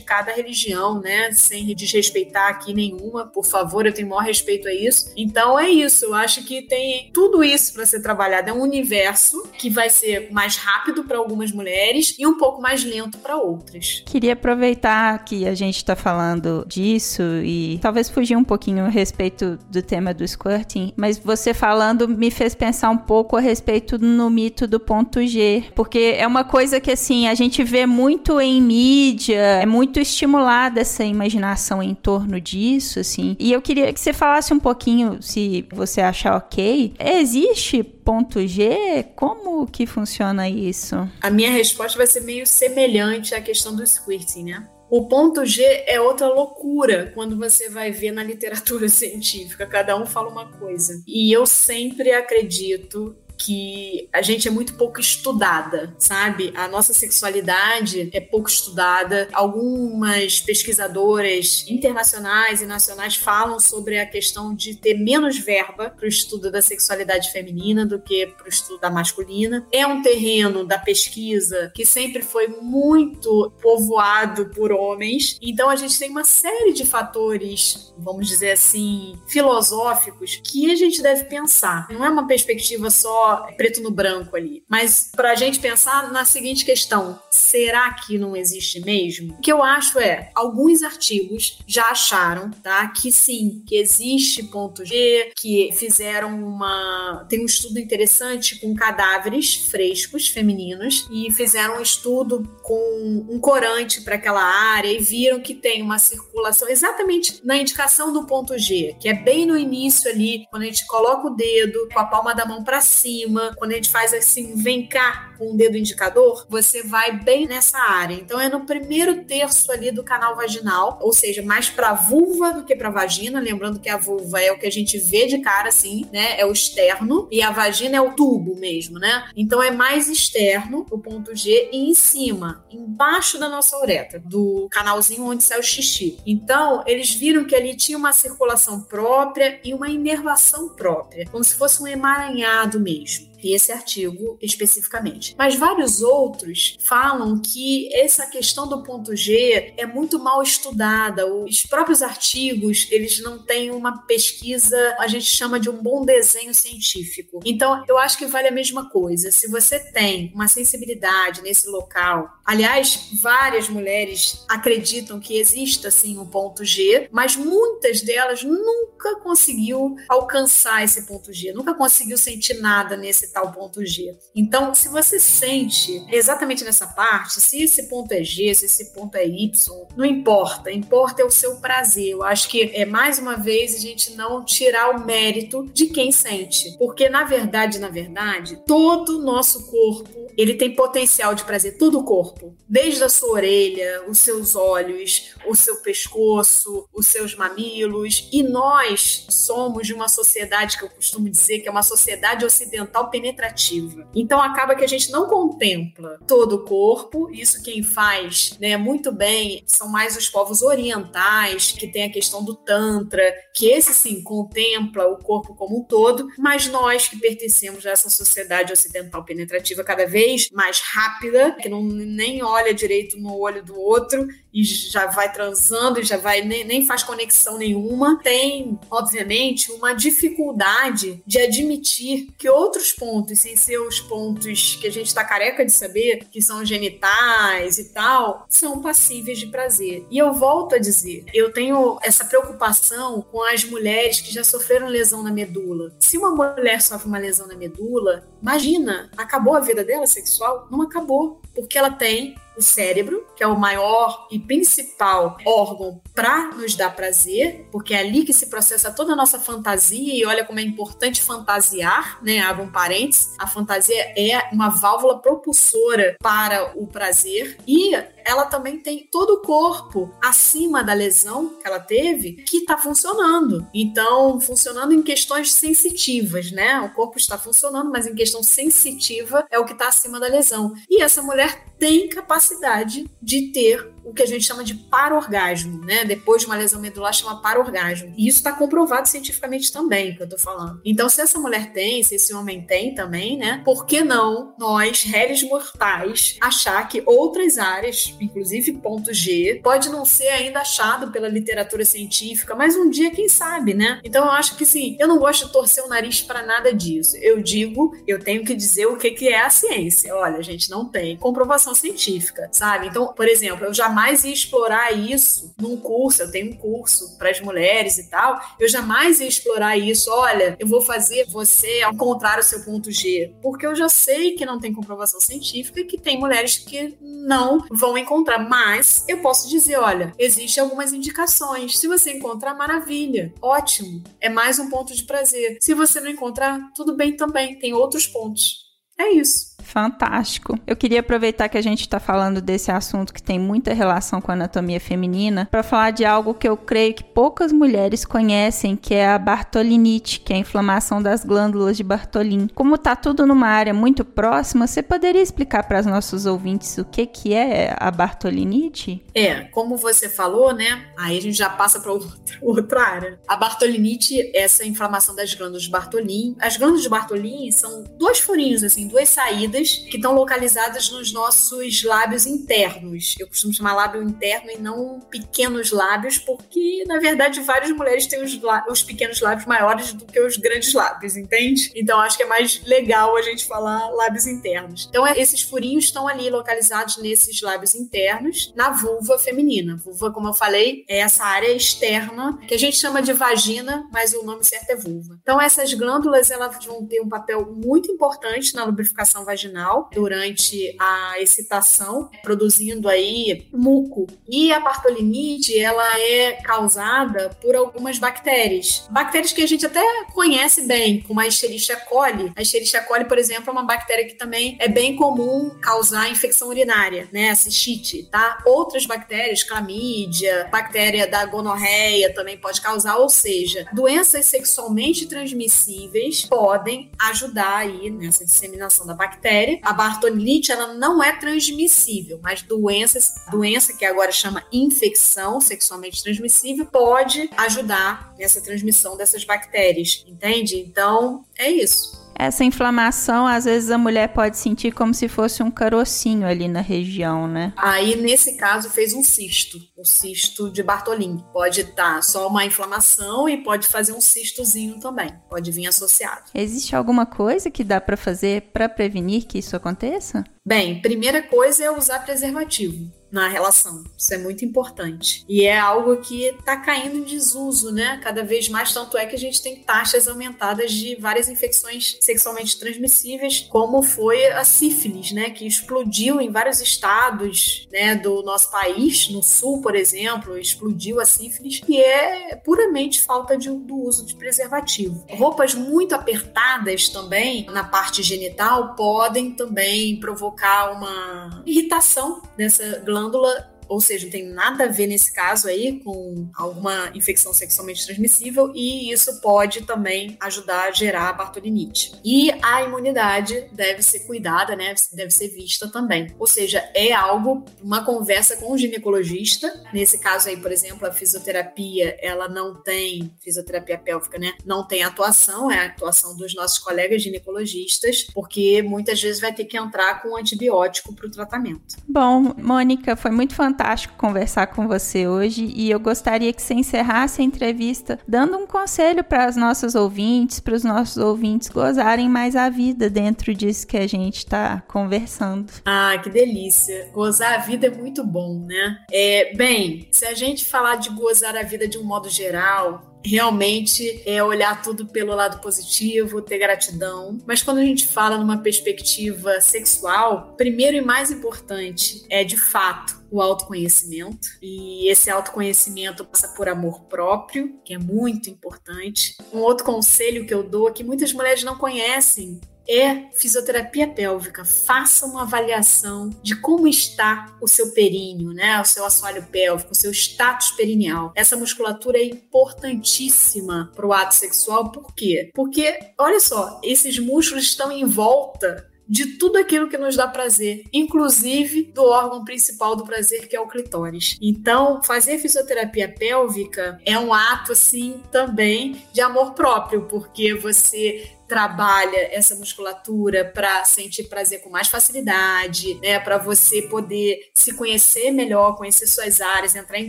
cada 0.00 0.32
religião, 0.32 1.00
né? 1.00 1.32
Sem 1.32 1.74
desrespeitar 1.74 2.50
aqui 2.50 2.72
nenhuma, 2.72 3.26
por 3.26 3.44
favor, 3.44 3.86
eu 3.86 3.92
tenho 3.92 4.08
maior 4.08 4.22
respeito 4.22 4.68
a 4.68 4.72
isso. 4.72 5.12
Então 5.16 5.58
é 5.58 5.68
isso, 5.68 6.04
eu 6.04 6.14
acho 6.14 6.44
que 6.46 6.62
tem 6.62 7.10
tudo 7.12 7.42
isso 7.44 7.74
para 7.74 7.84
ser 7.84 8.00
trabalhado. 8.00 8.48
É 8.48 8.52
um 8.52 8.62
universo 8.62 9.42
que 9.58 9.68
vai 9.68 9.90
ser 9.90 10.30
mais 10.30 10.56
rápido 10.56 11.04
para 11.04 11.18
algumas 11.18 11.52
mulheres 11.52 12.14
e 12.18 12.26
um 12.26 12.38
pouco 12.38 12.62
mais 12.62 12.84
lento 12.84 13.18
para 13.18 13.36
outras. 13.36 14.02
Queria 14.06 14.32
aproveitar 14.32 15.24
que 15.24 15.46
a 15.46 15.54
gente 15.54 15.76
está 15.76 15.96
falando 15.96 16.64
disso 16.66 17.22
e 17.44 17.78
talvez 17.82 18.08
fugir 18.08 18.36
um 18.36 18.44
pouquinho 18.44 18.84
a 18.84 18.88
respeito 18.88 19.58
do 19.68 19.82
tema 19.82 20.14
do 20.14 20.26
squirting, 20.26 20.92
mas 20.96 21.18
você 21.18 21.52
falando 21.52 22.08
me 22.08 22.30
fez 22.30 22.54
pensar 22.54 22.90
um 22.90 22.96
pouco 22.96 23.36
a 23.36 23.40
respeito 23.40 23.98
no 23.98 24.30
mito 24.30 24.66
do 24.66 24.78
ponto 24.78 25.26
G, 25.26 25.64
porque 25.74 26.14
é 26.16 26.26
uma 26.26 26.44
coisa 26.44 26.80
que 26.80 26.92
assim 26.92 27.26
a 27.26 27.34
gente 27.34 27.64
vê 27.64 27.86
muito 27.86 28.40
em 28.40 28.62
mídia, 28.62 29.36
é 29.36 29.66
muito 29.66 29.98
estimulada 29.98 30.80
essa 30.80 31.04
imaginação 31.04 31.82
em 31.82 31.94
torno 31.94 32.40
disso, 32.40 33.00
assim. 33.00 33.36
E 33.38 33.52
eu 33.52 33.60
queria 33.60 33.92
que 33.92 33.98
você 33.98 34.12
falasse 34.12 34.52
um 34.54 34.60
pouquinho, 34.60 35.18
se 35.20 35.66
você 35.72 36.00
achar 36.00 36.35
ok, 36.36 36.94
existe 36.98 37.82
ponto 37.82 38.46
G? 38.46 39.04
Como 39.14 39.66
que 39.66 39.86
funciona 39.86 40.48
isso? 40.48 40.96
A 41.20 41.30
minha 41.30 41.50
resposta 41.50 41.96
vai 41.98 42.06
ser 42.06 42.20
meio 42.20 42.46
semelhante 42.46 43.34
à 43.34 43.40
questão 43.40 43.74
do 43.74 43.86
squirting, 43.86 44.44
né? 44.44 44.68
O 44.88 45.08
ponto 45.08 45.44
G 45.44 45.62
é 45.86 46.00
outra 46.00 46.28
loucura 46.28 47.10
quando 47.12 47.36
você 47.36 47.68
vai 47.68 47.90
ver 47.90 48.12
na 48.12 48.22
literatura 48.22 48.88
científica, 48.90 49.66
cada 49.66 49.96
um 50.00 50.06
fala 50.06 50.30
uma 50.30 50.46
coisa. 50.52 51.02
E 51.06 51.32
eu 51.32 51.44
sempre 51.44 52.12
acredito 52.12 53.16
que 53.36 54.08
a 54.12 54.22
gente 54.22 54.48
é 54.48 54.50
muito 54.50 54.74
pouco 54.74 55.00
estudada, 55.00 55.94
sabe? 55.98 56.52
A 56.56 56.68
nossa 56.68 56.92
sexualidade 56.92 58.10
é 58.12 58.20
pouco 58.20 58.48
estudada. 58.48 59.28
Algumas 59.32 60.40
pesquisadoras 60.40 61.64
internacionais 61.68 62.62
e 62.62 62.66
nacionais 62.66 63.16
falam 63.16 63.60
sobre 63.60 63.98
a 63.98 64.06
questão 64.06 64.54
de 64.54 64.74
ter 64.74 64.94
menos 64.94 65.38
verba 65.38 65.90
para 65.90 66.04
o 66.04 66.08
estudo 66.08 66.50
da 66.50 66.62
sexualidade 66.62 67.30
feminina 67.30 67.84
do 67.84 68.00
que 68.00 68.26
para 68.26 68.46
o 68.46 68.48
estudo 68.48 68.80
da 68.80 68.90
masculina. 68.90 69.66
É 69.72 69.86
um 69.86 70.02
terreno 70.02 70.64
da 70.64 70.78
pesquisa 70.78 71.70
que 71.74 71.84
sempre 71.84 72.22
foi 72.22 72.48
muito 72.48 73.52
povoado 73.60 74.46
por 74.50 74.72
homens. 74.72 75.38
Então 75.40 75.68
a 75.68 75.76
gente 75.76 75.98
tem 75.98 76.10
uma 76.10 76.24
série 76.24 76.72
de 76.72 76.84
fatores, 76.84 77.94
vamos 77.98 78.28
dizer 78.28 78.52
assim, 78.52 79.18
filosóficos 79.26 80.40
que 80.42 80.70
a 80.70 80.74
gente 80.74 81.02
deve 81.02 81.24
pensar. 81.24 81.86
Não 81.90 82.04
é 82.04 82.08
uma 82.08 82.26
perspectiva 82.26 82.90
só 82.90 83.35
preto 83.56 83.80
no 83.80 83.90
branco 83.90 84.36
ali. 84.36 84.64
Mas 84.68 85.10
para 85.14 85.32
a 85.32 85.34
gente 85.34 85.58
pensar 85.58 86.12
na 86.12 86.24
seguinte 86.24 86.64
questão: 86.64 87.18
será 87.30 87.92
que 87.92 88.18
não 88.18 88.36
existe 88.36 88.80
mesmo? 88.80 89.34
O 89.34 89.40
que 89.40 89.52
eu 89.52 89.62
acho 89.62 89.98
é, 89.98 90.30
alguns 90.34 90.82
artigos 90.82 91.58
já 91.66 91.86
acharam, 91.86 92.50
tá, 92.50 92.88
que 92.88 93.10
sim, 93.12 93.62
que 93.66 93.76
existe 93.76 94.42
ponto 94.44 94.84
G, 94.84 95.32
que 95.36 95.70
fizeram 95.72 96.42
uma, 96.42 97.26
tem 97.28 97.42
um 97.42 97.46
estudo 97.46 97.78
interessante 97.78 98.58
com 98.60 98.74
cadáveres 98.74 99.54
frescos 99.70 100.28
femininos 100.28 101.06
e 101.10 101.30
fizeram 101.30 101.78
um 101.78 101.82
estudo 101.82 102.48
com 102.62 103.26
um 103.28 103.38
corante 103.38 104.00
para 104.00 104.16
aquela 104.16 104.42
área 104.42 104.90
e 104.90 104.98
viram 104.98 105.40
que 105.40 105.54
tem 105.54 105.82
uma 105.82 105.98
circulação 105.98 106.68
exatamente 106.68 107.40
na 107.44 107.56
indicação 107.56 108.12
do 108.12 108.26
ponto 108.26 108.58
G, 108.58 108.96
que 109.00 109.08
é 109.08 109.14
bem 109.14 109.46
no 109.46 109.58
início 109.58 110.10
ali, 110.10 110.46
quando 110.50 110.62
a 110.62 110.66
gente 110.66 110.86
coloca 110.86 111.28
o 111.28 111.34
dedo 111.34 111.88
com 111.92 111.98
a 111.98 112.04
palma 112.04 112.34
da 112.34 112.44
mão 112.44 112.62
para 112.62 112.80
cima 112.80 113.06
cima, 113.16 113.54
quando 113.56 113.72
a 113.72 113.74
gente 113.74 113.90
faz 113.90 114.12
assim, 114.12 114.54
vem 114.56 114.86
cá, 114.86 115.34
com 115.38 115.52
o 115.52 115.56
dedo 115.56 115.76
indicador, 115.76 116.46
você 116.48 116.82
vai 116.82 117.12
bem 117.12 117.46
nessa 117.46 117.78
área. 117.78 118.14
Então 118.14 118.40
é 118.40 118.48
no 118.48 118.64
primeiro 118.64 119.24
terço 119.24 119.70
ali 119.70 119.90
do 119.90 120.02
canal 120.02 120.34
vaginal, 120.34 120.98
ou 121.02 121.12
seja, 121.12 121.42
mais 121.42 121.68
para 121.68 121.92
vulva 121.92 122.52
do 122.52 122.64
que 122.64 122.74
para 122.74 122.88
vagina, 122.88 123.38
lembrando 123.38 123.78
que 123.78 123.88
a 123.88 123.98
vulva 123.98 124.40
é 124.40 124.50
o 124.50 124.58
que 124.58 124.66
a 124.66 124.72
gente 124.72 124.98
vê 124.98 125.26
de 125.26 125.38
cara 125.38 125.68
assim, 125.68 126.06
né? 126.10 126.40
É 126.40 126.46
o 126.46 126.52
externo 126.52 127.28
e 127.30 127.42
a 127.42 127.50
vagina 127.50 127.96
é 127.96 128.00
o 128.00 128.14
tubo 128.14 128.56
mesmo, 128.56 128.98
né? 128.98 129.28
Então 129.36 129.62
é 129.62 129.70
mais 129.70 130.08
externo 130.08 130.86
o 130.90 130.98
ponto 130.98 131.34
G 131.36 131.68
e 131.70 131.90
em 131.90 131.94
cima, 131.94 132.64
embaixo 132.70 133.38
da 133.38 133.48
nossa 133.48 133.76
uretra, 133.78 134.18
do 134.24 134.68
canalzinho 134.70 135.24
onde 135.24 135.44
sai 135.44 135.60
o 135.60 135.62
xixi. 135.62 136.18
Então, 136.26 136.82
eles 136.86 137.10
viram 137.10 137.44
que 137.44 137.54
ali 137.54 137.76
tinha 137.76 137.98
uma 137.98 138.12
circulação 138.12 138.80
própria 138.80 139.60
e 139.62 139.74
uma 139.74 139.90
inervação 139.90 140.70
própria, 140.70 141.28
como 141.30 141.44
se 141.44 141.56
fosse 141.56 141.82
um 141.82 141.86
emaranhado 141.86 142.80
mesmo 142.80 143.05
mesmo. 143.06 143.35
Esse 143.42 143.72
artigo 143.72 144.38
especificamente. 144.40 145.34
Mas 145.38 145.56
vários 145.56 146.02
outros 146.02 146.76
falam 146.84 147.40
que 147.40 147.94
essa 147.94 148.26
questão 148.26 148.68
do 148.68 148.82
ponto 148.82 149.14
G 149.14 149.74
é 149.76 149.86
muito 149.86 150.18
mal 150.18 150.42
estudada. 150.42 151.26
Os 151.26 151.62
próprios 151.64 152.02
artigos, 152.02 152.88
eles 152.90 153.20
não 153.20 153.38
têm 153.44 153.70
uma 153.70 154.06
pesquisa, 154.06 154.96
a 154.98 155.06
gente 155.06 155.26
chama 155.26 155.58
de 155.60 155.68
um 155.68 155.82
bom 155.82 156.04
desenho 156.04 156.54
científico. 156.54 157.40
Então, 157.44 157.84
eu 157.88 157.98
acho 157.98 158.18
que 158.18 158.26
vale 158.26 158.48
a 158.48 158.52
mesma 158.52 158.88
coisa. 158.90 159.30
Se 159.30 159.48
você 159.48 159.78
tem 159.78 160.32
uma 160.34 160.48
sensibilidade 160.48 161.42
nesse 161.42 161.68
local, 161.68 162.30
aliás, 162.44 163.10
várias 163.20 163.68
mulheres 163.68 164.44
acreditam 164.48 165.20
que 165.20 165.38
exista 165.38 165.90
sim 165.90 166.18
um 166.18 166.26
ponto 166.26 166.64
G, 166.64 167.08
mas 167.12 167.36
muitas 167.36 168.00
delas 168.02 168.42
nunca 168.42 169.16
conseguiu 169.20 169.96
alcançar 170.08 170.84
esse 170.84 171.06
ponto 171.06 171.32
G, 171.32 171.52
nunca 171.52 171.74
conseguiu 171.74 172.18
sentir 172.18 172.54
nada 172.60 172.96
nesse 172.96 173.25
tal 173.32 173.52
ponto 173.52 173.84
G. 173.84 174.16
Então, 174.34 174.74
se 174.74 174.88
você 174.88 175.18
sente 175.18 176.04
exatamente 176.10 176.64
nessa 176.64 176.86
parte, 176.86 177.40
se 177.40 177.62
esse 177.62 177.88
ponto 177.88 178.12
é 178.12 178.22
G, 178.22 178.54
se 178.54 178.66
esse 178.66 178.92
ponto 178.92 179.16
é 179.16 179.26
Y, 179.26 179.50
não 179.96 180.04
importa. 180.04 180.70
Importa 180.70 181.22
é 181.22 181.24
o 181.24 181.30
seu 181.30 181.56
prazer. 181.56 182.10
Eu 182.10 182.22
acho 182.22 182.48
que 182.48 182.70
é 182.74 182.84
mais 182.84 183.18
uma 183.18 183.36
vez 183.36 183.74
a 183.74 183.78
gente 183.78 184.14
não 184.14 184.44
tirar 184.44 184.90
o 184.90 185.04
mérito 185.04 185.66
de 185.72 185.86
quem 185.86 186.10
sente, 186.12 186.76
porque 186.78 187.08
na 187.08 187.24
verdade, 187.24 187.78
na 187.78 187.88
verdade, 187.88 188.62
todo 188.66 189.18
o 189.18 189.22
nosso 189.22 189.70
corpo 189.70 190.26
ele 190.36 190.54
tem 190.54 190.74
potencial 190.74 191.34
de 191.34 191.44
prazer, 191.44 191.78
todo 191.78 191.98
o 191.98 192.04
corpo, 192.04 192.54
desde 192.68 193.02
a 193.02 193.08
sua 193.08 193.30
orelha, 193.30 194.04
os 194.06 194.18
seus 194.18 194.54
olhos, 194.54 195.34
o 195.46 195.54
seu 195.54 195.76
pescoço, 195.76 196.86
os 196.92 197.06
seus 197.06 197.34
mamilos. 197.34 198.28
E 198.30 198.42
nós 198.42 199.26
somos 199.30 199.86
de 199.86 199.94
uma 199.94 200.08
sociedade 200.08 200.76
que 200.76 200.84
eu 200.84 200.90
costumo 200.90 201.30
dizer 201.30 201.60
que 201.60 201.68
é 201.68 201.70
uma 201.70 201.82
sociedade 201.82 202.44
ocidental 202.44 203.08
penetrativa. 203.16 204.06
Então 204.14 204.40
acaba 204.40 204.74
que 204.74 204.84
a 204.84 204.88
gente 204.88 205.10
não 205.10 205.26
contempla 205.26 206.18
todo 206.26 206.56
o 206.56 206.64
corpo. 206.64 207.30
Isso 207.32 207.62
quem 207.62 207.82
faz, 207.82 208.56
né, 208.60 208.76
muito 208.76 209.10
bem 209.10 209.62
são 209.66 209.88
mais 209.88 210.16
os 210.16 210.28
povos 210.28 210.62
orientais 210.62 211.72
que 211.72 211.86
tem 211.86 212.04
a 212.04 212.10
questão 212.10 212.44
do 212.44 212.54
tantra, 212.54 213.22
que 213.54 213.66
esse 213.66 213.94
sim 213.94 214.22
contempla 214.22 215.06
o 215.06 215.16
corpo 215.16 215.54
como 215.54 215.78
um 215.80 215.84
todo. 215.84 216.28
Mas 216.38 216.66
nós 216.68 217.08
que 217.08 217.18
pertencemos 217.18 217.86
a 217.86 217.90
essa 217.90 218.10
sociedade 218.10 218.72
ocidental 218.72 219.24
penetrativa 219.24 219.82
cada 219.82 220.06
vez 220.06 220.50
mais 220.50 220.80
rápida, 220.80 221.52
que 221.52 221.68
não 221.68 221.82
nem 221.82 222.42
olha 222.42 222.74
direito 222.74 223.18
no 223.18 223.38
olho 223.38 223.64
do 223.64 223.78
outro 223.78 224.26
e 224.56 224.64
já 224.64 225.06
vai 225.06 225.30
transando 225.30 226.00
e 226.00 226.02
já 226.02 226.16
vai 226.16 226.40
nem, 226.40 226.64
nem 226.64 226.86
faz 226.86 227.02
conexão 227.02 227.58
nenhuma, 227.58 228.18
tem, 228.22 228.78
obviamente, 228.90 229.70
uma 229.70 229.92
dificuldade 229.92 231.22
de 231.26 231.38
admitir 231.38 232.28
que 232.38 232.48
outros 232.48 232.90
pontos, 232.90 233.05
sem 233.34 233.56
ser 233.56 233.78
os 233.78 234.00
pontos 234.00 234.76
que 234.76 234.86
a 234.86 234.92
gente 234.92 235.06
está 235.06 235.24
careca 235.24 235.64
de 235.64 235.72
saber, 235.72 236.26
que 236.30 236.40
são 236.40 236.64
genitais 236.64 237.78
e 237.78 237.84
tal, 237.92 238.46
são 238.48 238.80
passíveis 238.80 239.38
de 239.38 239.46
prazer. 239.46 240.06
E 240.10 240.18
eu 240.18 240.32
volto 240.32 240.74
a 240.74 240.78
dizer, 240.78 241.24
eu 241.32 241.52
tenho 241.52 241.98
essa 242.02 242.24
preocupação 242.24 243.22
com 243.22 243.42
as 243.42 243.64
mulheres 243.64 244.20
que 244.20 244.32
já 244.32 244.44
sofreram 244.44 244.88
lesão 244.88 245.22
na 245.22 245.32
medula. 245.32 245.94
Se 245.98 246.16
uma 246.16 246.30
mulher 246.30 246.80
sofre 246.80 247.08
uma 247.08 247.18
lesão 247.18 247.46
na 247.46 247.56
medula, 247.56 248.26
imagina, 248.40 249.10
acabou 249.16 249.54
a 249.54 249.60
vida 249.60 249.84
dela 249.84 250.06
sexual? 250.06 250.68
Não 250.70 250.82
acabou, 250.82 251.40
porque 251.54 251.76
ela 251.76 251.90
tem 251.90 252.36
o 252.56 252.62
cérebro, 252.62 253.25
que 253.36 253.44
é 253.44 253.46
o 253.46 253.58
maior 253.58 254.26
e 254.30 254.38
principal 254.38 255.36
órgão 255.44 256.00
para 256.14 256.48
nos 256.48 256.74
dar 256.74 256.94
prazer, 256.94 257.68
porque 257.70 257.94
é 257.94 257.98
ali 257.98 258.24
que 258.24 258.32
se 258.32 258.46
processa 258.46 258.90
toda 258.90 259.12
a 259.12 259.16
nossa 259.16 259.38
fantasia 259.38 260.14
e 260.14 260.24
olha 260.24 260.44
como 260.44 260.58
é 260.58 260.62
importante 260.62 261.22
fantasiar, 261.22 262.18
né? 262.22 262.40
Abra 262.40 262.64
um 262.64 262.70
parênteses, 262.70 263.34
a 263.38 263.46
fantasia 263.46 264.00
é 264.16 264.48
uma 264.52 264.68
válvula 264.68 265.18
propulsora 265.18 266.16
para 266.20 266.72
o 266.74 266.86
prazer 266.86 267.58
e 267.66 267.94
ela 268.26 268.46
também 268.46 268.78
tem 268.78 269.06
todo 269.10 269.34
o 269.34 269.42
corpo 269.42 270.10
acima 270.22 270.82
da 270.82 270.92
lesão 270.92 271.56
que 271.60 271.66
ela 271.66 271.78
teve 271.78 272.32
que 272.32 272.58
está 272.58 272.76
funcionando. 272.76 273.66
Então, 273.72 274.40
funcionando 274.40 274.92
em 274.92 275.02
questões 275.02 275.52
sensitivas, 275.52 276.50
né? 276.50 276.80
O 276.80 276.92
corpo 276.92 277.18
está 277.18 277.38
funcionando, 277.38 277.90
mas 277.90 278.06
em 278.06 278.14
questão 278.14 278.42
sensitiva 278.42 279.46
é 279.50 279.58
o 279.58 279.64
que 279.64 279.72
está 279.72 279.88
acima 279.88 280.18
da 280.18 280.26
lesão. 280.26 280.74
E 280.90 281.00
essa 281.00 281.22
mulher 281.22 281.64
tem 281.78 282.08
capacidade 282.08 283.08
de 283.22 283.52
ter 283.52 283.94
o 284.06 284.14
que 284.14 284.22
a 284.22 284.26
gente 284.26 284.44
chama 284.44 284.62
de 284.62 284.74
parorgasmo, 284.74 285.84
né? 285.84 286.04
Depois 286.04 286.42
de 286.42 286.46
uma 286.46 286.56
lesão 286.56 286.80
medular, 286.80 287.12
chama 287.12 287.42
parorgasmo. 287.42 288.14
E 288.16 288.28
isso 288.28 288.38
está 288.38 288.52
comprovado 288.52 289.08
cientificamente 289.08 289.72
também, 289.72 290.14
que 290.14 290.22
eu 290.22 290.28
tô 290.28 290.38
falando. 290.38 290.80
Então, 290.84 291.08
se 291.08 291.20
essa 291.20 291.40
mulher 291.40 291.72
tem, 291.72 292.02
se 292.04 292.14
esse 292.14 292.32
homem 292.32 292.64
tem 292.64 292.94
também, 292.94 293.36
né? 293.36 293.62
Por 293.64 293.84
que 293.84 294.02
não 294.02 294.54
nós, 294.58 295.02
réis 295.02 295.42
mortais, 295.42 296.38
achar 296.40 296.86
que 296.88 297.02
outras 297.04 297.58
áreas, 297.58 298.15
inclusive 298.20 298.72
ponto 298.74 299.12
G, 299.12 299.60
pode 299.62 299.88
não 299.88 300.04
ser 300.04 300.28
ainda 300.28 300.60
achado 300.60 301.10
pela 301.10 301.28
literatura 301.28 301.84
científica, 301.84 302.54
mas 302.54 302.76
um 302.76 302.90
dia, 302.90 303.10
quem 303.10 303.28
sabe, 303.28 303.74
né? 303.74 304.00
Então, 304.04 304.24
eu 304.24 304.32
acho 304.32 304.56
que 304.56 304.64
sim, 304.64 304.96
eu 304.98 305.08
não 305.08 305.18
gosto 305.18 305.46
de 305.46 305.52
torcer 305.52 305.84
o 305.84 305.88
nariz 305.88 306.22
para 306.22 306.44
nada 306.44 306.72
disso. 306.72 307.16
Eu 307.18 307.42
digo, 307.42 307.96
eu 308.06 308.18
tenho 308.18 308.44
que 308.44 308.54
dizer 308.54 308.86
o 308.86 308.96
que, 308.96 309.10
que 309.10 309.28
é 309.28 309.40
a 309.40 309.50
ciência. 309.50 310.14
Olha, 310.14 310.38
a 310.38 310.42
gente 310.42 310.70
não 310.70 310.88
tem 310.88 311.16
comprovação 311.16 311.74
científica, 311.74 312.48
sabe? 312.52 312.88
Então, 312.88 313.12
por 313.14 313.28
exemplo, 313.28 313.66
eu 313.66 313.74
jamais 313.74 314.24
ia 314.24 314.32
explorar 314.32 314.92
isso 314.92 315.54
num 315.58 315.76
curso. 315.76 316.22
Eu 316.22 316.30
tenho 316.30 316.52
um 316.52 316.56
curso 316.56 317.16
para 317.18 317.30
as 317.30 317.40
mulheres 317.40 317.98
e 317.98 318.08
tal. 318.08 318.40
Eu 318.58 318.68
jamais 318.68 319.20
ia 319.20 319.28
explorar 319.28 319.76
isso. 319.76 320.10
Olha, 320.10 320.56
eu 320.58 320.66
vou 320.66 320.82
fazer 320.82 321.26
você 321.26 321.84
encontrar 321.84 322.38
o 322.38 322.42
seu 322.42 322.64
ponto 322.64 322.90
G, 322.90 323.34
porque 323.42 323.66
eu 323.66 323.74
já 323.74 323.88
sei 323.88 324.32
que 324.32 324.46
não 324.46 324.58
tem 324.58 324.72
comprovação 324.72 325.20
científica 325.20 325.80
e 325.80 325.84
que 325.84 325.98
tem 325.98 326.18
mulheres 326.18 326.58
que 326.58 326.96
não 327.00 327.64
vão 327.70 327.96
encontrar. 327.96 328.05
Mas 328.38 329.04
eu 329.08 329.18
posso 329.18 329.48
dizer, 329.48 329.76
olha, 329.76 330.12
existem 330.18 330.62
algumas 330.62 330.92
indicações. 330.92 331.78
Se 331.78 331.88
você 331.88 332.12
encontrar, 332.12 332.54
maravilha, 332.54 333.34
ótimo. 333.42 334.02
É 334.20 334.28
mais 334.28 334.58
um 334.58 334.70
ponto 334.70 334.94
de 334.94 335.04
prazer. 335.04 335.58
Se 335.60 335.74
você 335.74 336.00
não 336.00 336.10
encontrar, 336.10 336.72
tudo 336.74 336.94
bem 336.94 337.16
também. 337.16 337.58
Tem 337.58 337.74
outros 337.74 338.06
pontos. 338.06 338.64
É 338.98 339.10
isso. 339.10 339.55
Fantástico. 339.66 340.58
Eu 340.64 340.76
queria 340.76 341.00
aproveitar 341.00 341.48
que 341.48 341.58
a 341.58 341.62
gente 341.62 341.80
está 341.80 341.98
falando 341.98 342.40
desse 342.40 342.70
assunto 342.70 343.12
que 343.12 343.22
tem 343.22 343.36
muita 343.38 343.74
relação 343.74 344.20
com 344.20 344.30
a 344.30 344.34
anatomia 344.34 344.78
feminina 344.78 345.48
para 345.50 345.64
falar 345.64 345.90
de 345.90 346.04
algo 346.04 346.32
que 346.32 346.48
eu 346.48 346.56
creio 346.56 346.94
que 346.94 347.02
poucas 347.02 347.52
mulheres 347.52 348.04
conhecem, 348.04 348.76
que 348.76 348.94
é 348.94 349.08
a 349.08 349.18
Bartolinite, 349.18 350.20
que 350.20 350.32
é 350.32 350.36
a 350.36 350.38
inflamação 350.38 351.02
das 351.02 351.24
glândulas 351.24 351.76
de 351.76 351.82
Bartolin. 351.82 352.48
Como 352.54 352.76
está 352.76 352.94
tudo 352.94 353.26
numa 353.26 353.48
área 353.48 353.74
muito 353.74 354.04
próxima, 354.04 354.68
você 354.68 354.82
poderia 354.82 355.20
explicar 355.20 355.64
para 355.64 355.80
os 355.80 355.86
nossos 355.86 356.26
ouvintes 356.26 356.78
o 356.78 356.84
que, 356.84 357.04
que 357.04 357.34
é 357.34 357.74
a 357.76 357.90
Bartolinite? 357.90 359.04
É, 359.14 359.42
como 359.42 359.76
você 359.76 360.08
falou, 360.08 360.54
né? 360.54 360.86
Aí 360.96 361.18
a 361.18 361.20
gente 361.20 361.36
já 361.36 361.50
passa 361.50 361.80
para 361.80 361.90
outra, 362.40 362.82
área. 362.82 363.18
A 363.26 363.36
Bartolinite 363.36 364.30
essa 364.32 364.64
inflamação 364.64 365.14
das 365.14 365.34
glândulas 365.34 365.64
de 365.64 365.70
Bartolin. 365.70 366.36
As 366.38 366.56
glândulas 366.56 366.82
de 366.82 366.88
Bartolin 366.88 367.50
são 367.50 367.82
dois 367.98 368.20
furinhos, 368.20 368.62
assim, 368.62 368.86
duas 368.86 369.08
saídas 369.08 369.55
que 369.62 369.96
estão 369.96 370.14
localizadas 370.14 370.90
nos 370.90 371.12
nossos 371.12 371.82
lábios 371.82 372.26
internos. 372.26 373.14
Eu 373.18 373.26
costumo 373.28 373.52
chamar 373.52 373.74
lábio 373.74 374.02
interno 374.02 374.50
e 374.50 374.58
não 374.58 375.00
pequenos 375.00 375.70
lábios, 375.70 376.18
porque, 376.18 376.84
na 376.86 376.98
verdade, 376.98 377.40
várias 377.40 377.70
mulheres 377.70 378.06
têm 378.06 378.22
os, 378.22 378.38
os 378.68 378.82
pequenos 378.82 379.20
lábios 379.20 379.46
maiores 379.46 379.92
do 379.92 380.04
que 380.04 380.20
os 380.20 380.36
grandes 380.36 380.72
lábios, 380.72 381.16
entende? 381.16 381.72
Então, 381.74 382.00
acho 382.00 382.16
que 382.16 382.22
é 382.22 382.26
mais 382.26 382.62
legal 382.64 383.16
a 383.16 383.22
gente 383.22 383.46
falar 383.46 383.88
lábios 383.90 384.26
internos. 384.26 384.86
Então, 384.88 385.06
é, 385.06 385.18
esses 385.18 385.42
furinhos 385.42 385.84
estão 385.84 386.06
ali 386.06 386.28
localizados 386.30 386.96
nesses 386.98 387.40
lábios 387.40 387.74
internos, 387.74 388.52
na 388.54 388.70
vulva 388.70 389.18
feminina. 389.18 389.76
Vulva, 389.76 390.10
como 390.10 390.28
eu 390.28 390.34
falei, 390.34 390.84
é 390.88 390.98
essa 390.98 391.24
área 391.24 391.52
externa 391.52 392.38
que 392.46 392.54
a 392.54 392.58
gente 392.58 392.76
chama 392.76 393.02
de 393.02 393.12
vagina, 393.12 393.88
mas 393.92 394.12
o 394.12 394.22
nome 394.24 394.44
certo 394.44 394.70
é 394.70 394.76
vulva. 394.76 395.18
Então, 395.22 395.40
essas 395.40 395.72
glândulas 395.74 396.30
elas 396.30 396.64
vão 396.64 396.86
ter 396.86 397.00
um 397.00 397.08
papel 397.08 397.46
muito 397.54 397.90
importante 397.90 398.54
na 398.54 398.64
lubrificação 398.64 399.24
vaginal 399.24 399.45
vaginal 399.46 399.88
durante 399.92 400.74
a 400.78 401.20
excitação, 401.20 402.10
produzindo 402.22 402.88
aí 402.88 403.46
muco. 403.52 404.06
E 404.28 404.52
a 404.52 404.60
bartolinite, 404.60 405.58
ela 405.58 406.00
é 406.00 406.32
causada 406.32 407.30
por 407.40 407.54
algumas 407.54 407.98
bactérias. 407.98 408.86
Bactérias 408.90 409.32
que 409.32 409.42
a 409.42 409.48
gente 409.48 409.64
até 409.64 409.82
conhece 410.12 410.66
bem, 410.66 411.00
como 411.02 411.20
a 411.20 411.26
Escherichia 411.26 411.76
coli. 411.76 412.32
A 412.36 412.42
Escherichia 412.42 412.82
coli, 412.82 413.04
por 413.04 413.18
exemplo, 413.18 413.48
é 413.48 413.52
uma 413.52 413.64
bactéria 413.64 414.06
que 414.06 414.14
também 414.14 414.56
é 414.60 414.68
bem 414.68 414.96
comum 414.96 415.50
causar 415.60 416.10
infecção 416.10 416.48
urinária, 416.48 417.08
né? 417.12 417.30
A 417.30 417.34
cistite, 417.34 418.04
tá? 418.04 418.42
Outras 418.44 418.86
bactérias, 418.86 419.42
clamídia, 419.42 420.48
bactéria 420.50 421.06
da 421.06 421.24
gonorreia 421.24 422.12
também 422.14 422.36
pode 422.36 422.60
causar, 422.60 422.96
ou 422.96 423.08
seja, 423.08 423.66
doenças 423.72 424.26
sexualmente 424.26 425.06
transmissíveis 425.06 426.24
podem 426.24 426.90
ajudar 426.98 427.58
aí 427.58 427.90
nessa 427.90 428.24
disseminação 428.24 428.86
da 428.86 428.94
bactéria. 428.94 429.35
A 429.62 429.72
bartonilite, 429.72 430.52
ela 430.52 430.74
não 430.74 431.02
é 431.02 431.12
transmissível, 431.12 432.18
mas 432.22 432.42
doenças, 432.42 433.14
doença 433.30 433.76
que 433.76 433.84
agora 433.84 434.12
chama 434.12 434.44
infecção 434.52 435.40
sexualmente 435.40 436.02
transmissível 436.02 436.66
pode 436.66 437.28
ajudar 437.36 438.14
nessa 438.18 438.40
transmissão 438.40 438.96
dessas 438.96 439.24
bactérias, 439.24 440.04
entende? 440.06 440.56
Então, 440.58 441.24
é 441.36 441.50
isso. 441.50 442.05
Essa 442.18 442.44
inflamação, 442.44 443.26
às 443.26 443.44
vezes 443.44 443.70
a 443.70 443.78
mulher 443.78 444.08
pode 444.08 444.38
sentir 444.38 444.72
como 444.72 444.94
se 444.94 445.08
fosse 445.08 445.42
um 445.42 445.50
carocinho 445.50 446.26
ali 446.26 446.48
na 446.48 446.60
região, 446.60 447.28
né? 447.28 447.52
Aí, 447.56 447.96
nesse 447.96 448.36
caso, 448.36 448.70
fez 448.70 448.94
um 448.94 449.02
cisto, 449.02 449.58
o 449.76 449.84
cisto 449.84 450.50
de 450.50 450.62
Bartolin. 450.62 451.22
Pode 451.32 451.60
estar 451.60 452.02
só 452.02 452.28
uma 452.28 452.44
inflamação 452.44 453.28
e 453.28 453.42
pode 453.42 453.66
fazer 453.66 453.92
um 453.92 454.00
cistozinho 454.00 454.80
também, 454.80 455.10
pode 455.28 455.50
vir 455.52 455.66
associado. 455.66 456.30
Existe 456.34 456.74
alguma 456.74 457.04
coisa 457.04 457.50
que 457.50 457.62
dá 457.62 457.80
para 457.80 457.96
fazer 457.96 458.50
para 458.52 458.68
prevenir 458.68 459.26
que 459.26 459.38
isso 459.38 459.54
aconteça? 459.54 460.24
Bem, 460.44 460.80
primeira 460.80 461.22
coisa 461.22 461.64
é 461.64 461.70
usar 461.70 462.00
preservativo 462.00 462.90
na 463.10 463.28
relação. 463.28 463.84
Isso 463.96 464.12
é 464.12 464.18
muito 464.18 464.44
importante. 464.44 465.24
E 465.28 465.44
é 465.44 465.58
algo 465.58 465.96
que 465.98 466.26
está 466.26 466.56
caindo 466.56 466.98
em 466.98 467.02
desuso, 467.02 467.72
né? 467.72 468.00
Cada 468.02 468.24
vez 468.24 468.48
mais, 468.48 468.72
tanto 468.72 468.98
é 468.98 469.06
que 469.06 469.14
a 469.14 469.18
gente 469.18 469.42
tem 469.42 469.56
taxas 469.56 470.08
aumentadas 470.08 470.72
de 470.72 470.96
várias 470.96 471.28
infecções 471.28 471.96
sexualmente 472.00 472.58
transmissíveis, 472.58 473.46
como 473.48 473.82
foi 473.82 474.26
a 474.26 474.44
sífilis, 474.44 475.12
né? 475.12 475.30
Que 475.30 475.46
explodiu 475.46 476.20
em 476.20 476.30
vários 476.30 476.60
estados 476.60 477.66
né, 477.72 477.94
do 477.94 478.22
nosso 478.22 478.50
país, 478.50 479.08
no 479.08 479.22
sul, 479.22 479.60
por 479.60 479.74
exemplo, 479.74 480.36
explodiu 480.36 481.00
a 481.00 481.04
sífilis, 481.04 481.62
e 481.68 481.80
é 481.80 482.36
puramente 482.36 483.02
falta 483.02 483.36
de, 483.36 483.48
do 483.50 483.76
uso 483.76 484.04
de 484.04 484.14
preservativo. 484.14 485.04
Roupas 485.10 485.54
muito 485.54 485.94
apertadas 485.94 486.88
também 486.88 487.46
na 487.46 487.64
parte 487.64 488.02
genital 488.02 488.74
podem 488.74 489.32
também 489.32 489.98
provocar 489.98 490.72
uma 490.72 491.42
irritação 491.46 492.22
dessa 492.36 492.82
glândula 492.84 492.95
glândula 492.96 493.44
ou 493.68 493.80
seja, 493.80 494.04
não 494.04 494.12
tem 494.12 494.26
nada 494.26 494.64
a 494.64 494.68
ver 494.68 494.86
nesse 494.86 495.12
caso 495.12 495.48
aí 495.48 495.80
com 495.82 496.28
alguma 496.34 496.90
infecção 496.94 497.32
sexualmente 497.32 497.84
transmissível 497.84 498.52
e 498.54 498.92
isso 498.92 499.20
pode 499.20 499.62
também 499.62 500.16
ajudar 500.20 500.68
a 500.68 500.70
gerar 500.70 501.08
a 501.08 501.12
bartolinite. 501.12 501.92
E 502.04 502.30
a 502.42 502.62
imunidade 502.62 503.48
deve 503.52 503.82
ser 503.82 504.00
cuidada, 504.00 504.54
né? 504.54 504.74
Deve 504.92 505.10
ser 505.10 505.28
vista 505.28 505.68
também. 505.68 506.14
Ou 506.18 506.26
seja, 506.26 506.68
é 506.74 506.92
algo, 506.92 507.44
uma 507.62 507.84
conversa 507.84 508.36
com 508.36 508.52
o 508.52 508.58
ginecologista. 508.58 509.52
Nesse 509.72 509.98
caso 509.98 510.28
aí, 510.28 510.36
por 510.36 510.52
exemplo, 510.52 510.86
a 510.86 510.92
fisioterapia, 510.92 511.96
ela 512.00 512.28
não 512.28 512.62
tem, 512.62 513.12
fisioterapia 513.22 513.78
pélvica, 513.78 514.18
né? 514.18 514.32
Não 514.44 514.66
tem 514.66 514.82
atuação, 514.82 515.50
é 515.50 515.58
a 515.58 515.66
atuação 515.66 516.16
dos 516.16 516.34
nossos 516.34 516.58
colegas 516.58 517.02
ginecologistas, 517.02 518.06
porque 518.14 518.62
muitas 518.62 519.00
vezes 519.00 519.20
vai 519.20 519.32
ter 519.32 519.44
que 519.44 519.56
entrar 519.56 520.02
com 520.02 520.16
antibiótico 520.16 520.94
para 520.94 521.06
o 521.06 521.10
tratamento. 521.10 521.76
Bom, 521.88 522.34
Mônica, 522.38 522.96
foi 522.96 523.10
muito 523.10 523.34
fantástico 523.34 523.55
fantástico 523.56 523.94
conversar 523.96 524.48
com 524.48 524.68
você 524.68 525.08
hoje 525.08 525.50
e 525.56 525.70
eu 525.70 525.80
gostaria 525.80 526.30
que 526.30 526.42
você 526.42 526.52
encerrasse 526.52 527.22
a 527.22 527.24
entrevista 527.24 527.98
dando 528.06 528.36
um 528.36 528.46
conselho 528.46 529.02
para 529.02 529.24
as 529.24 529.34
nossas 529.34 529.74
ouvintes, 529.74 530.40
para 530.40 530.54
os 530.54 530.62
nossos 530.62 530.98
ouvintes 530.98 531.48
gozarem 531.48 532.06
mais 532.06 532.36
a 532.36 532.50
vida 532.50 532.90
dentro 532.90 533.34
disso 533.34 533.66
que 533.66 533.78
a 533.78 533.86
gente 533.86 534.18
está 534.18 534.62
conversando. 534.68 535.50
Ah, 535.64 535.96
que 536.02 536.10
delícia! 536.10 536.90
Gozar 536.92 537.32
a 537.32 537.38
vida 537.38 537.68
é 537.68 537.70
muito 537.70 538.04
bom, 538.04 538.44
né? 538.46 538.78
É, 538.92 539.34
bem, 539.34 539.88
se 539.90 540.04
a 540.04 540.12
gente 540.12 540.44
falar 540.44 540.76
de 540.76 540.90
gozar 540.90 541.34
a 541.34 541.42
vida 541.42 541.66
de 541.66 541.78
um 541.78 541.84
modo 541.84 542.10
geral, 542.10 542.96
realmente 543.06 544.02
é 544.04 544.22
olhar 544.22 544.60
tudo 544.62 544.86
pelo 544.86 545.14
lado 545.14 545.40
positivo, 545.40 546.20
ter 546.20 546.38
gratidão. 546.38 547.18
Mas 547.24 547.42
quando 547.42 547.58
a 547.58 547.64
gente 547.64 547.86
fala 547.86 548.18
numa 548.18 548.38
perspectiva 548.38 549.40
sexual, 549.40 550.34
primeiro 550.36 550.76
e 550.76 550.80
mais 550.80 551.10
importante 551.10 552.04
é 552.10 552.24
de 552.24 552.36
fato 552.36 552.95
o 553.10 553.20
autoconhecimento. 553.20 554.28
E 554.42 554.90
esse 554.90 555.10
autoconhecimento 555.10 556.04
passa 556.04 556.28
por 556.28 556.48
amor 556.48 556.82
próprio, 556.82 557.58
que 557.64 557.74
é 557.74 557.78
muito 557.78 558.30
importante. 558.30 559.16
Um 559.32 559.38
outro 559.38 559.64
conselho 559.64 560.26
que 560.26 560.34
eu 560.34 560.42
dou 560.42 560.68
é 560.68 560.72
que 560.72 560.84
muitas 560.84 561.12
mulheres 561.12 561.42
não 561.42 561.56
conhecem 561.56 562.40
é 562.68 563.08
fisioterapia 563.12 563.86
pélvica. 563.86 564.44
Faça 564.44 565.06
uma 565.06 565.22
avaliação 565.22 566.10
de 566.22 566.34
como 566.36 566.66
está 566.66 567.36
o 567.40 567.46
seu 567.46 567.72
períneo, 567.72 568.32
né? 568.32 568.60
O 568.60 568.64
seu 568.64 568.84
assoalho 568.84 569.24
pélvico, 569.30 569.72
o 569.72 569.76
seu 569.76 569.90
status 569.92 570.50
perineal. 570.52 571.12
Essa 571.14 571.36
musculatura 571.36 571.98
é 571.98 572.04
importantíssima 572.04 573.70
para 573.74 573.86
o 573.86 573.92
ato 573.92 574.14
sexual. 574.14 574.70
Por 574.70 574.94
quê? 574.94 575.30
Porque, 575.34 575.78
olha 575.98 576.20
só, 576.20 576.60
esses 576.62 576.98
músculos 576.98 577.44
estão 577.44 577.70
em 577.70 577.84
volta 577.84 578.68
de 578.88 579.18
tudo 579.18 579.38
aquilo 579.38 579.68
que 579.68 579.78
nos 579.78 579.96
dá 579.96 580.06
prazer, 580.06 580.64
inclusive 580.72 581.64
do 581.64 581.84
órgão 581.84 582.24
principal 582.24 582.76
do 582.76 582.84
prazer, 582.84 583.28
que 583.28 583.36
é 583.36 583.40
o 583.40 583.48
clitóris. 583.48 584.16
Então, 584.20 584.82
fazer 584.82 585.18
fisioterapia 585.18 585.88
pélvica 585.88 586.80
é 586.84 586.98
um 586.98 587.12
ato, 587.12 587.52
assim, 587.52 588.00
também 588.12 588.82
de 588.92 589.00
amor 589.00 589.34
próprio, 589.34 589.82
porque 589.82 590.34
você 590.34 591.15
trabalha 591.28 592.08
essa 592.12 592.34
musculatura 592.34 593.24
para 593.24 593.64
sentir 593.64 594.04
prazer 594.04 594.42
com 594.42 594.50
mais 594.50 594.68
facilidade, 594.68 595.74
né, 595.80 595.98
para 595.98 596.18
você 596.18 596.62
poder 596.62 597.30
se 597.34 597.54
conhecer 597.54 598.10
melhor, 598.10 598.56
conhecer 598.56 598.86
suas 598.86 599.20
áreas, 599.20 599.54
entrar 599.54 599.78
em 599.78 599.88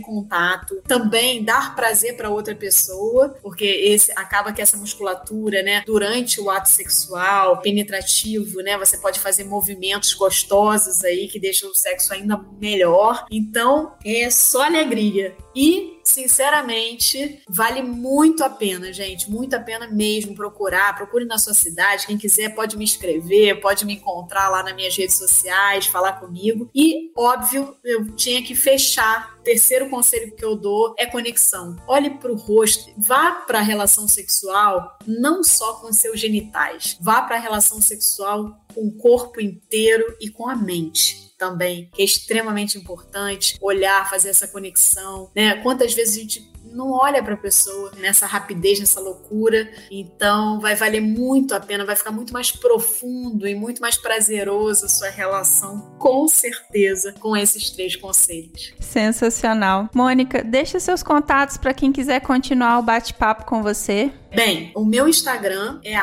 contato, 0.00 0.82
também 0.86 1.44
dar 1.44 1.74
prazer 1.74 2.16
para 2.16 2.30
outra 2.30 2.54
pessoa, 2.54 3.36
porque 3.42 3.64
esse 3.64 4.12
acaba 4.12 4.52
que 4.52 4.60
essa 4.60 4.76
musculatura, 4.76 5.62
né, 5.62 5.82
durante 5.86 6.40
o 6.40 6.50
ato 6.50 6.68
sexual, 6.68 7.60
penetrativo, 7.60 8.60
né, 8.60 8.76
você 8.76 8.96
pode 8.98 9.20
fazer 9.20 9.44
movimentos 9.44 10.14
gostosos 10.14 11.04
aí 11.04 11.28
que 11.28 11.38
deixam 11.38 11.70
o 11.70 11.74
sexo 11.74 12.12
ainda 12.12 12.36
melhor. 12.60 13.26
Então, 13.30 13.94
é 14.04 14.30
só 14.30 14.62
alegria. 14.62 15.36
E 15.60 15.98
sinceramente, 16.04 17.42
vale 17.48 17.82
muito 17.82 18.44
a 18.44 18.48
pena, 18.48 18.92
gente, 18.92 19.28
muito 19.28 19.56
a 19.56 19.58
pena 19.58 19.88
mesmo 19.88 20.32
procurar. 20.32 20.94
Procure 20.94 21.24
na 21.24 21.36
sua 21.36 21.52
cidade. 21.52 22.06
Quem 22.06 22.16
quiser 22.16 22.54
pode 22.54 22.76
me 22.76 22.84
escrever, 22.84 23.60
pode 23.60 23.84
me 23.84 23.94
encontrar 23.94 24.48
lá 24.50 24.62
nas 24.62 24.72
minhas 24.72 24.96
redes 24.96 25.16
sociais, 25.16 25.86
falar 25.86 26.12
comigo. 26.12 26.70
E, 26.72 27.10
óbvio, 27.16 27.74
eu 27.82 28.14
tinha 28.14 28.40
que 28.40 28.54
fechar. 28.54 29.36
Terceiro 29.48 29.88
conselho 29.88 30.36
que 30.36 30.44
eu 30.44 30.54
dou 30.54 30.94
é 30.98 31.06
conexão. 31.06 31.74
Olhe 31.86 32.10
para 32.10 32.30
o 32.30 32.36
rosto, 32.36 32.92
vá 32.98 33.32
para 33.32 33.60
a 33.60 33.62
relação 33.62 34.06
sexual 34.06 34.98
não 35.06 35.42
só 35.42 35.72
com 35.80 35.90
seus 35.90 36.20
genitais, 36.20 36.98
vá 37.00 37.22
para 37.22 37.36
a 37.36 37.40
relação 37.40 37.80
sexual 37.80 38.60
com 38.74 38.88
o 38.88 38.92
corpo 38.98 39.40
inteiro 39.40 40.14
e 40.20 40.28
com 40.28 40.50
a 40.50 40.54
mente 40.54 41.32
também, 41.38 41.88
que 41.94 42.02
é 42.02 42.04
extremamente 42.04 42.76
importante, 42.76 43.56
olhar, 43.58 44.10
fazer 44.10 44.28
essa 44.28 44.46
conexão, 44.46 45.30
né? 45.34 45.62
Quantas 45.62 45.94
vezes 45.94 46.18
a 46.18 46.20
gente 46.20 46.52
não 46.72 46.90
olha 46.92 47.22
para 47.22 47.34
a 47.34 47.36
pessoa 47.36 47.92
nessa 47.98 48.26
rapidez, 48.26 48.78
nessa 48.80 49.00
loucura. 49.00 49.70
Então, 49.90 50.60
vai 50.60 50.74
valer 50.74 51.00
muito 51.00 51.54
a 51.54 51.60
pena, 51.60 51.84
vai 51.84 51.96
ficar 51.96 52.10
muito 52.10 52.32
mais 52.32 52.50
profundo 52.50 53.46
e 53.46 53.54
muito 53.54 53.80
mais 53.80 53.96
prazeroso 53.96 54.86
a 54.86 54.88
sua 54.88 55.08
relação, 55.08 55.96
com 55.98 56.26
certeza, 56.28 57.14
com 57.20 57.36
esses 57.36 57.70
três 57.70 57.96
conselhos. 57.96 58.74
Sensacional. 58.80 59.88
Mônica, 59.94 60.42
deixa 60.42 60.80
seus 60.80 61.02
contatos 61.02 61.56
para 61.56 61.74
quem 61.74 61.92
quiser 61.92 62.20
continuar 62.20 62.78
o 62.78 62.82
bate-papo 62.82 63.44
com 63.44 63.62
você. 63.62 64.12
Bem, 64.34 64.72
o 64.74 64.84
meu 64.84 65.08
Instagram 65.08 65.80
é 65.82 65.96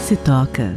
Se 0.00 0.16
toca. 0.16 0.76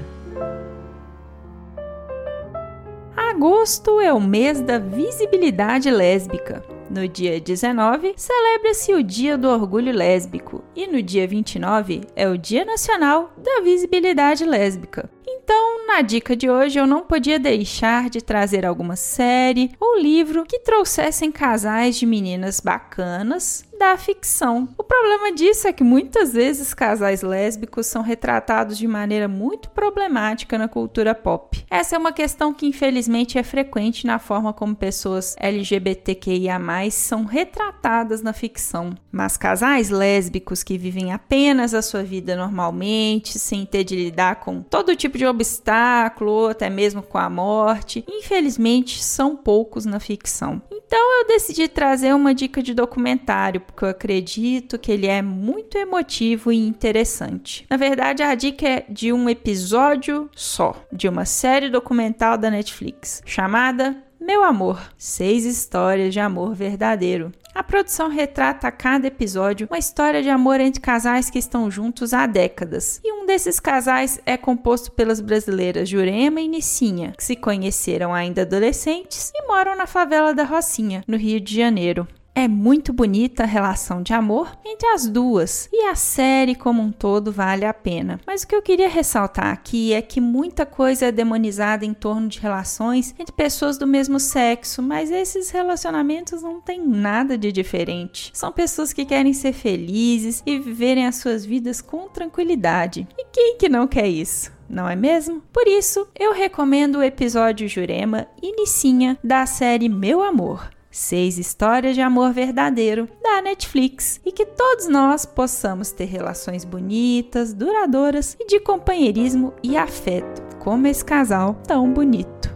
Agosto 3.15 3.99
é 4.01 4.11
o 4.11 4.19
mês 4.19 4.59
da 4.61 4.77
visibilidade 4.77 5.89
lésbica. 5.89 6.63
No 6.89 7.07
dia 7.07 7.39
19, 7.39 8.13
celebra-se 8.17 8.93
o 8.93 9.01
Dia 9.01 9.37
do 9.37 9.47
Orgulho 9.47 9.93
Lésbico 9.93 10.61
e 10.75 10.85
no 10.85 11.01
dia 11.01 11.25
29 11.25 12.01
é 12.13 12.27
o 12.27 12.37
Dia 12.37 12.65
Nacional 12.65 13.33
da 13.37 13.61
Visibilidade 13.61 14.43
Lésbica. 14.43 15.09
Então, 15.33 15.87
na 15.87 16.01
dica 16.01 16.35
de 16.35 16.49
hoje, 16.49 16.77
eu 16.77 16.85
não 16.85 17.03
podia 17.03 17.39
deixar 17.39 18.09
de 18.09 18.21
trazer 18.21 18.65
alguma 18.65 18.95
série 18.95 19.71
ou 19.79 19.97
livro 19.97 20.45
que 20.45 20.59
trouxessem 20.59 21.31
casais 21.31 21.95
de 21.97 22.05
meninas 22.05 22.59
bacanas 22.59 23.63
da 23.81 23.97
ficção. 23.97 24.69
O 24.77 24.83
problema 24.83 25.31
disso 25.31 25.67
é 25.67 25.73
que 25.73 25.83
muitas 25.83 26.33
vezes 26.33 26.71
casais 26.71 27.23
lésbicos 27.23 27.87
são 27.87 28.03
retratados 28.03 28.77
de 28.77 28.87
maneira 28.87 29.27
muito 29.27 29.71
problemática 29.71 30.55
na 30.55 30.67
cultura 30.67 31.15
pop. 31.15 31.65
Essa 31.67 31.95
é 31.95 31.99
uma 31.99 32.11
questão 32.11 32.53
que 32.53 32.67
infelizmente 32.67 33.39
é 33.39 33.43
frequente 33.43 34.05
na 34.05 34.19
forma 34.19 34.53
como 34.53 34.75
pessoas 34.75 35.35
LGBTQIA+ 35.39 36.59
são 36.91 37.25
retratadas 37.25 38.21
na 38.21 38.33
ficção. 38.33 38.93
Mas 39.11 39.35
casais 39.35 39.89
lésbicos 39.89 40.61
que 40.61 40.77
vivem 40.77 41.11
apenas 41.11 41.73
a 41.73 41.81
sua 41.81 42.03
vida 42.03 42.35
normalmente, 42.35 43.39
sem 43.39 43.65
ter 43.65 43.83
de 43.83 43.95
lidar 43.95 44.35
com 44.41 44.61
todo 44.61 44.95
tipo 44.95 45.17
de 45.21 45.25
obstáculo, 45.27 46.47
até 46.47 46.67
mesmo 46.67 47.03
com 47.03 47.19
a 47.19 47.29
morte, 47.29 48.03
infelizmente 48.09 49.03
são 49.03 49.35
poucos 49.35 49.85
na 49.85 49.99
ficção. 49.99 50.59
Então 50.71 51.19
eu 51.19 51.27
decidi 51.27 51.67
trazer 51.67 52.13
uma 52.15 52.33
dica 52.33 52.61
de 52.63 52.73
documentário, 52.73 53.61
porque 53.61 53.85
eu 53.85 53.89
acredito 53.89 54.79
que 54.79 54.91
ele 54.91 55.05
é 55.05 55.21
muito 55.21 55.77
emotivo 55.77 56.51
e 56.51 56.57
interessante. 56.57 57.67
Na 57.69 57.77
verdade, 57.77 58.23
a 58.23 58.33
dica 58.33 58.67
é 58.67 58.85
de 58.89 59.13
um 59.13 59.29
episódio 59.29 60.27
só, 60.35 60.75
de 60.91 61.07
uma 61.07 61.23
série 61.23 61.69
documental 61.69 62.35
da 62.35 62.49
Netflix, 62.49 63.21
chamada 63.23 63.95
meu 64.31 64.45
Amor, 64.45 64.79
seis 64.97 65.43
histórias 65.43 66.13
de 66.13 66.19
amor 66.21 66.55
verdadeiro. 66.55 67.33
A 67.53 67.61
produção 67.61 68.07
retrata 68.07 68.65
a 68.65 68.71
cada 68.71 69.07
episódio 69.07 69.67
uma 69.69 69.77
história 69.77 70.23
de 70.23 70.29
amor 70.29 70.61
entre 70.61 70.79
casais 70.79 71.29
que 71.29 71.37
estão 71.37 71.69
juntos 71.69 72.13
há 72.13 72.25
décadas. 72.25 73.01
E 73.03 73.11
um 73.11 73.25
desses 73.25 73.59
casais 73.59 74.21
é 74.25 74.37
composto 74.37 74.89
pelas 74.93 75.19
brasileiras 75.19 75.89
Jurema 75.89 76.39
e 76.39 76.47
Nicinha, 76.47 77.13
que 77.17 77.25
se 77.25 77.35
conheceram 77.35 78.13
ainda 78.13 78.43
adolescentes 78.43 79.33
e 79.35 79.47
moram 79.47 79.75
na 79.75 79.85
favela 79.85 80.33
da 80.33 80.45
Rocinha, 80.45 81.03
no 81.05 81.17
Rio 81.17 81.41
de 81.41 81.53
Janeiro. 81.53 82.07
É 82.33 82.47
muito 82.47 82.93
bonita 82.93 83.43
a 83.43 83.45
relação 83.45 84.01
de 84.01 84.13
amor 84.13 84.57
entre 84.65 84.87
as 84.87 85.05
duas 85.05 85.67
e 85.71 85.85
a 85.87 85.95
série 85.95 86.55
como 86.55 86.81
um 86.81 86.89
todo 86.89 87.29
vale 87.29 87.65
a 87.65 87.73
pena. 87.73 88.21
Mas 88.25 88.43
o 88.43 88.47
que 88.47 88.55
eu 88.55 88.61
queria 88.61 88.87
ressaltar 88.87 89.47
aqui 89.47 89.93
é 89.93 90.01
que 90.01 90.21
muita 90.21 90.65
coisa 90.65 91.07
é 91.07 91.11
demonizada 91.11 91.85
em 91.85 91.93
torno 91.93 92.29
de 92.29 92.39
relações 92.39 93.13
entre 93.19 93.33
pessoas 93.33 93.77
do 93.77 93.85
mesmo 93.85 94.17
sexo, 94.17 94.81
mas 94.81 95.11
esses 95.11 95.49
relacionamentos 95.49 96.41
não 96.41 96.61
têm 96.61 96.81
nada 96.81 97.37
de 97.37 97.51
diferente. 97.51 98.31
São 98.33 98.51
pessoas 98.51 98.93
que 98.93 99.03
querem 99.03 99.33
ser 99.33 99.51
felizes 99.51 100.41
e 100.45 100.57
viverem 100.57 101.05
as 101.05 101.17
suas 101.17 101.45
vidas 101.45 101.81
com 101.81 102.07
tranquilidade. 102.07 103.07
E 103.17 103.25
quem 103.25 103.57
que 103.57 103.67
não 103.67 103.87
quer 103.87 104.07
isso? 104.07 104.51
não 104.71 104.87
é 104.87 104.95
mesmo? 104.95 105.43
Por 105.51 105.67
isso, 105.67 106.07
eu 106.17 106.31
recomendo 106.33 106.99
o 106.99 107.03
episódio 107.03 107.67
Jurema 107.67 108.25
e 108.41 108.55
Nicinha 108.55 109.17
da 109.21 109.45
série 109.45 109.89
Meu 109.89 110.23
Amor. 110.23 110.69
Seis 110.91 111.37
histórias 111.37 111.95
de 111.95 112.01
amor 112.01 112.33
verdadeiro 112.33 113.07
da 113.23 113.41
Netflix 113.41 114.19
e 114.25 114.31
que 114.31 114.45
todos 114.45 114.89
nós 114.89 115.25
possamos 115.25 115.91
ter 115.91 116.03
relações 116.03 116.65
bonitas, 116.65 117.53
duradouras 117.53 118.35
e 118.37 118.45
de 118.45 118.59
companheirismo 118.59 119.53
e 119.63 119.77
afeto, 119.77 120.41
como 120.59 120.87
esse 120.87 121.05
casal 121.05 121.55
tão 121.65 121.93
bonito. 121.93 122.50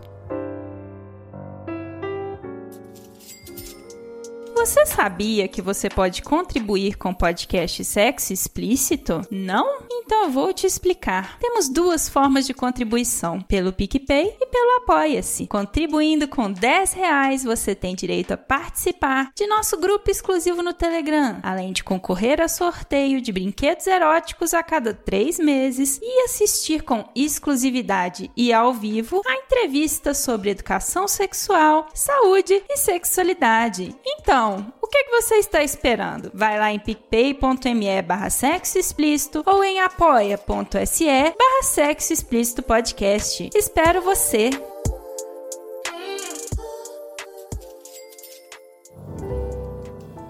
Você 4.56 4.86
sabia 4.86 5.50
que 5.50 5.62
você 5.62 5.90
pode 5.90 6.22
contribuir 6.22 6.98
com 6.98 7.14
podcast 7.14 7.84
Sexo 7.84 8.32
Explícito? 8.32 9.22
Não? 9.30 9.84
Então 9.92 10.24
eu 10.24 10.30
vou 10.30 10.54
te 10.54 10.66
explicar. 10.66 11.38
Temos 11.40 11.68
duas 11.68 12.08
formas 12.08 12.48
de 12.48 12.54
contribuição, 12.54 13.42
pelo 13.42 13.74
PicPay 13.74 14.38
e 14.40 14.46
pelo 14.46 14.78
Apoia-se. 14.78 15.46
Contribuindo 15.46 16.28
com 16.28 16.52
10 16.52 16.94
reais, 16.94 17.44
você 17.44 17.76
tem 17.76 17.96
direito 17.96 18.32
a 18.32 18.38
participar 18.38 19.32
de 19.36 19.46
nosso 19.46 19.78
grupo 19.78 20.10
exclusivo 20.10 20.64
no 20.64 20.74
Telegram, 20.74 21.40
além 21.44 21.74
de 21.74 21.84
concorrer 21.84 22.40
a 22.40 22.48
sorteio 22.48 23.20
de 23.20 23.34
brinquedos 23.34 23.86
eróticos 23.88 24.54
a 24.54 24.64
cada 24.64 24.94
três 24.94 25.38
meses 25.38 26.00
e 26.02 26.24
assistir 26.24 26.82
com 26.82 27.04
exclusividade 27.14 28.32
e 28.38 28.54
ao 28.54 28.74
vivo 28.74 29.22
a 29.28 29.36
entrevistas 29.36 30.20
sobre 30.20 30.52
educação 30.52 31.08
sexual, 31.08 31.88
saúde 31.94 32.64
e 32.70 32.78
sexualidade. 32.78 33.96
Então, 34.06 34.45
então, 34.46 34.74
o 34.80 34.88
que, 34.88 35.06
que 35.06 35.12
você 35.12 35.36
está 35.36 35.64
esperando? 35.64 36.30
Vai 36.34 36.60
lá 36.60 36.72
em 36.72 36.78
picpay.me 36.78 38.02
barra 38.04 38.30
sexo 38.30 38.78
explícito 38.78 39.42
ou 39.46 39.64
em 39.64 39.80
apoia.se 39.80 41.06
barra 41.06 41.64
sexo 41.64 42.14
explícito 42.14 42.62
podcast. 42.62 43.50
Espero 43.56 44.02
você! 44.02 44.52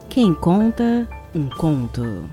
Quem 0.09 0.33
conta 0.33 1.07
um 1.33 1.49
conto. 1.49 2.29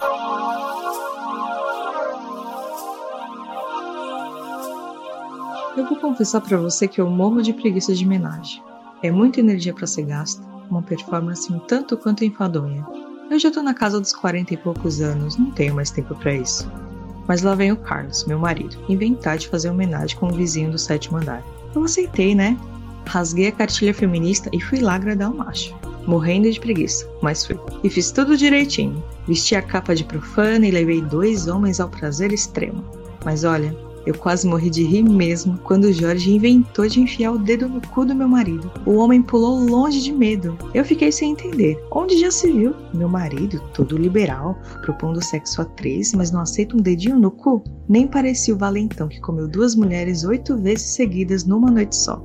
Oh. 0.00 0.77
Eu 5.78 5.86
vou 5.86 5.96
confessar 5.96 6.40
para 6.40 6.56
você 6.56 6.88
que 6.88 7.00
eu 7.00 7.08
morro 7.08 7.40
de 7.40 7.52
preguiça 7.52 7.94
de 7.94 8.04
homenagem. 8.04 8.60
É 9.00 9.12
muita 9.12 9.38
energia 9.38 9.72
para 9.72 9.86
ser 9.86 10.02
gasta, 10.02 10.42
uma 10.68 10.82
performance 10.82 11.52
um 11.52 11.60
tanto 11.60 11.96
quanto 11.96 12.24
enfadonha. 12.24 12.84
Eu 13.30 13.38
já 13.38 13.48
tô 13.48 13.62
na 13.62 13.72
casa 13.72 14.00
dos 14.00 14.12
40 14.12 14.54
e 14.54 14.56
poucos 14.56 15.00
anos, 15.00 15.36
não 15.36 15.52
tenho 15.52 15.76
mais 15.76 15.92
tempo 15.92 16.16
para 16.16 16.34
isso. 16.34 16.68
Mas 17.28 17.42
lá 17.42 17.54
vem 17.54 17.70
o 17.70 17.76
Carlos, 17.76 18.24
meu 18.24 18.40
marido, 18.40 18.76
inventar 18.88 19.38
de 19.38 19.46
fazer 19.46 19.70
homenagem 19.70 20.18
com 20.18 20.26
o 20.26 20.34
vizinho 20.34 20.72
do 20.72 20.78
sétimo 20.78 21.18
andar. 21.18 21.44
Eu 21.72 21.84
aceitei, 21.84 22.34
né? 22.34 22.58
Rasguei 23.06 23.46
a 23.46 23.52
cartilha 23.52 23.94
feminista 23.94 24.50
e 24.52 24.60
fui 24.60 24.80
lá 24.80 24.96
agradar 24.96 25.30
o 25.30 25.36
macho. 25.36 25.76
Morrendo 26.08 26.50
de 26.50 26.58
preguiça, 26.58 27.08
mas 27.22 27.46
fui. 27.46 27.56
E 27.84 27.88
fiz 27.88 28.10
tudo 28.10 28.36
direitinho. 28.36 29.00
Vesti 29.28 29.54
a 29.54 29.62
capa 29.62 29.94
de 29.94 30.02
profana 30.02 30.66
e 30.66 30.72
levei 30.72 31.00
dois 31.00 31.46
homens 31.46 31.78
ao 31.78 31.88
prazer 31.88 32.32
extremo. 32.32 32.84
Mas 33.24 33.44
olha, 33.44 33.76
eu 34.08 34.14
quase 34.14 34.48
morri 34.48 34.70
de 34.70 34.82
rir 34.84 35.02
mesmo 35.02 35.58
quando 35.58 35.84
o 35.84 35.92
Jorge 35.92 36.34
inventou 36.34 36.88
de 36.88 36.98
enfiar 36.98 37.32
o 37.32 37.38
dedo 37.38 37.68
no 37.68 37.78
cu 37.88 38.06
do 38.06 38.14
meu 38.14 38.26
marido. 38.26 38.72
O 38.86 38.94
homem 38.94 39.20
pulou 39.20 39.58
longe 39.58 40.00
de 40.00 40.10
medo. 40.10 40.56
Eu 40.72 40.82
fiquei 40.82 41.12
sem 41.12 41.32
entender. 41.32 41.78
Onde 41.92 42.18
já 42.18 42.30
se 42.30 42.50
viu? 42.50 42.74
Meu 42.94 43.06
marido, 43.06 43.60
todo 43.74 43.98
liberal, 43.98 44.58
propondo 44.80 45.22
sexo 45.22 45.60
a 45.60 45.66
três, 45.66 46.14
mas 46.14 46.30
não 46.30 46.40
aceita 46.40 46.74
um 46.74 46.80
dedinho 46.80 47.18
no 47.18 47.30
cu? 47.30 47.62
Nem 47.86 48.06
parecia 48.06 48.54
o 48.54 48.58
valentão 48.58 49.08
que 49.08 49.20
comeu 49.20 49.46
duas 49.46 49.74
mulheres 49.74 50.24
oito 50.24 50.56
vezes 50.56 50.94
seguidas 50.94 51.44
numa 51.44 51.70
noite 51.70 51.94
só. 51.94 52.16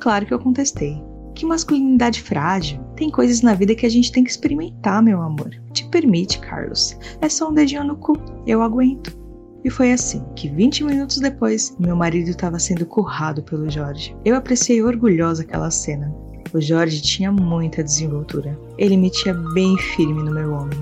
Claro 0.00 0.26
que 0.26 0.34
eu 0.34 0.38
contestei. 0.38 1.02
Que 1.34 1.46
masculinidade 1.46 2.20
frágil. 2.20 2.78
Tem 2.94 3.08
coisas 3.08 3.40
na 3.40 3.54
vida 3.54 3.74
que 3.74 3.86
a 3.86 3.90
gente 3.90 4.12
tem 4.12 4.22
que 4.22 4.30
experimentar, 4.30 5.02
meu 5.02 5.22
amor. 5.22 5.50
Te 5.72 5.88
permite, 5.88 6.38
Carlos. 6.40 6.94
É 7.22 7.28
só 7.30 7.48
um 7.48 7.54
dedinho 7.54 7.84
no 7.84 7.96
cu. 7.96 8.18
Eu 8.46 8.60
aguento. 8.60 9.21
E 9.64 9.70
foi 9.70 9.92
assim 9.92 10.24
que 10.34 10.48
20 10.48 10.84
minutos 10.84 11.18
depois, 11.18 11.76
meu 11.78 11.94
marido 11.94 12.30
estava 12.30 12.58
sendo 12.58 12.84
currado 12.84 13.42
pelo 13.42 13.70
Jorge. 13.70 14.16
Eu 14.24 14.34
apreciei 14.34 14.82
orgulhosa 14.82 15.42
aquela 15.42 15.70
cena. 15.70 16.12
O 16.52 16.60
Jorge 16.60 17.00
tinha 17.00 17.30
muita 17.30 17.82
desenvoltura. 17.82 18.58
Ele 18.76 18.96
metia 18.96 19.32
bem 19.54 19.76
firme 19.78 20.22
no 20.22 20.32
meu 20.32 20.52
homem. 20.52 20.78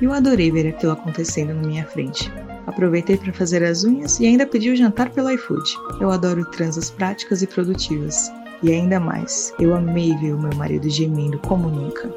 E 0.00 0.04
eu 0.04 0.12
adorei 0.12 0.50
ver 0.50 0.66
aquilo 0.66 0.92
acontecendo 0.92 1.54
na 1.54 1.62
minha 1.66 1.86
frente. 1.86 2.30
Aproveitei 2.66 3.16
para 3.16 3.32
fazer 3.32 3.62
as 3.62 3.84
unhas 3.84 4.18
e 4.18 4.26
ainda 4.26 4.46
pedi 4.46 4.70
o 4.70 4.76
jantar 4.76 5.10
pelo 5.10 5.30
iFood. 5.30 5.76
Eu 6.00 6.10
adoro 6.10 6.44
transas 6.50 6.90
práticas 6.90 7.40
e 7.42 7.46
produtivas. 7.46 8.32
E 8.62 8.72
ainda 8.72 8.98
mais, 8.98 9.52
eu 9.58 9.74
amei 9.74 10.16
ver 10.16 10.34
o 10.34 10.40
meu 10.40 10.54
marido 10.56 10.88
gemendo 10.88 11.38
como 11.38 11.68
nunca. 11.68 12.12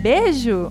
Beijo! 0.00 0.70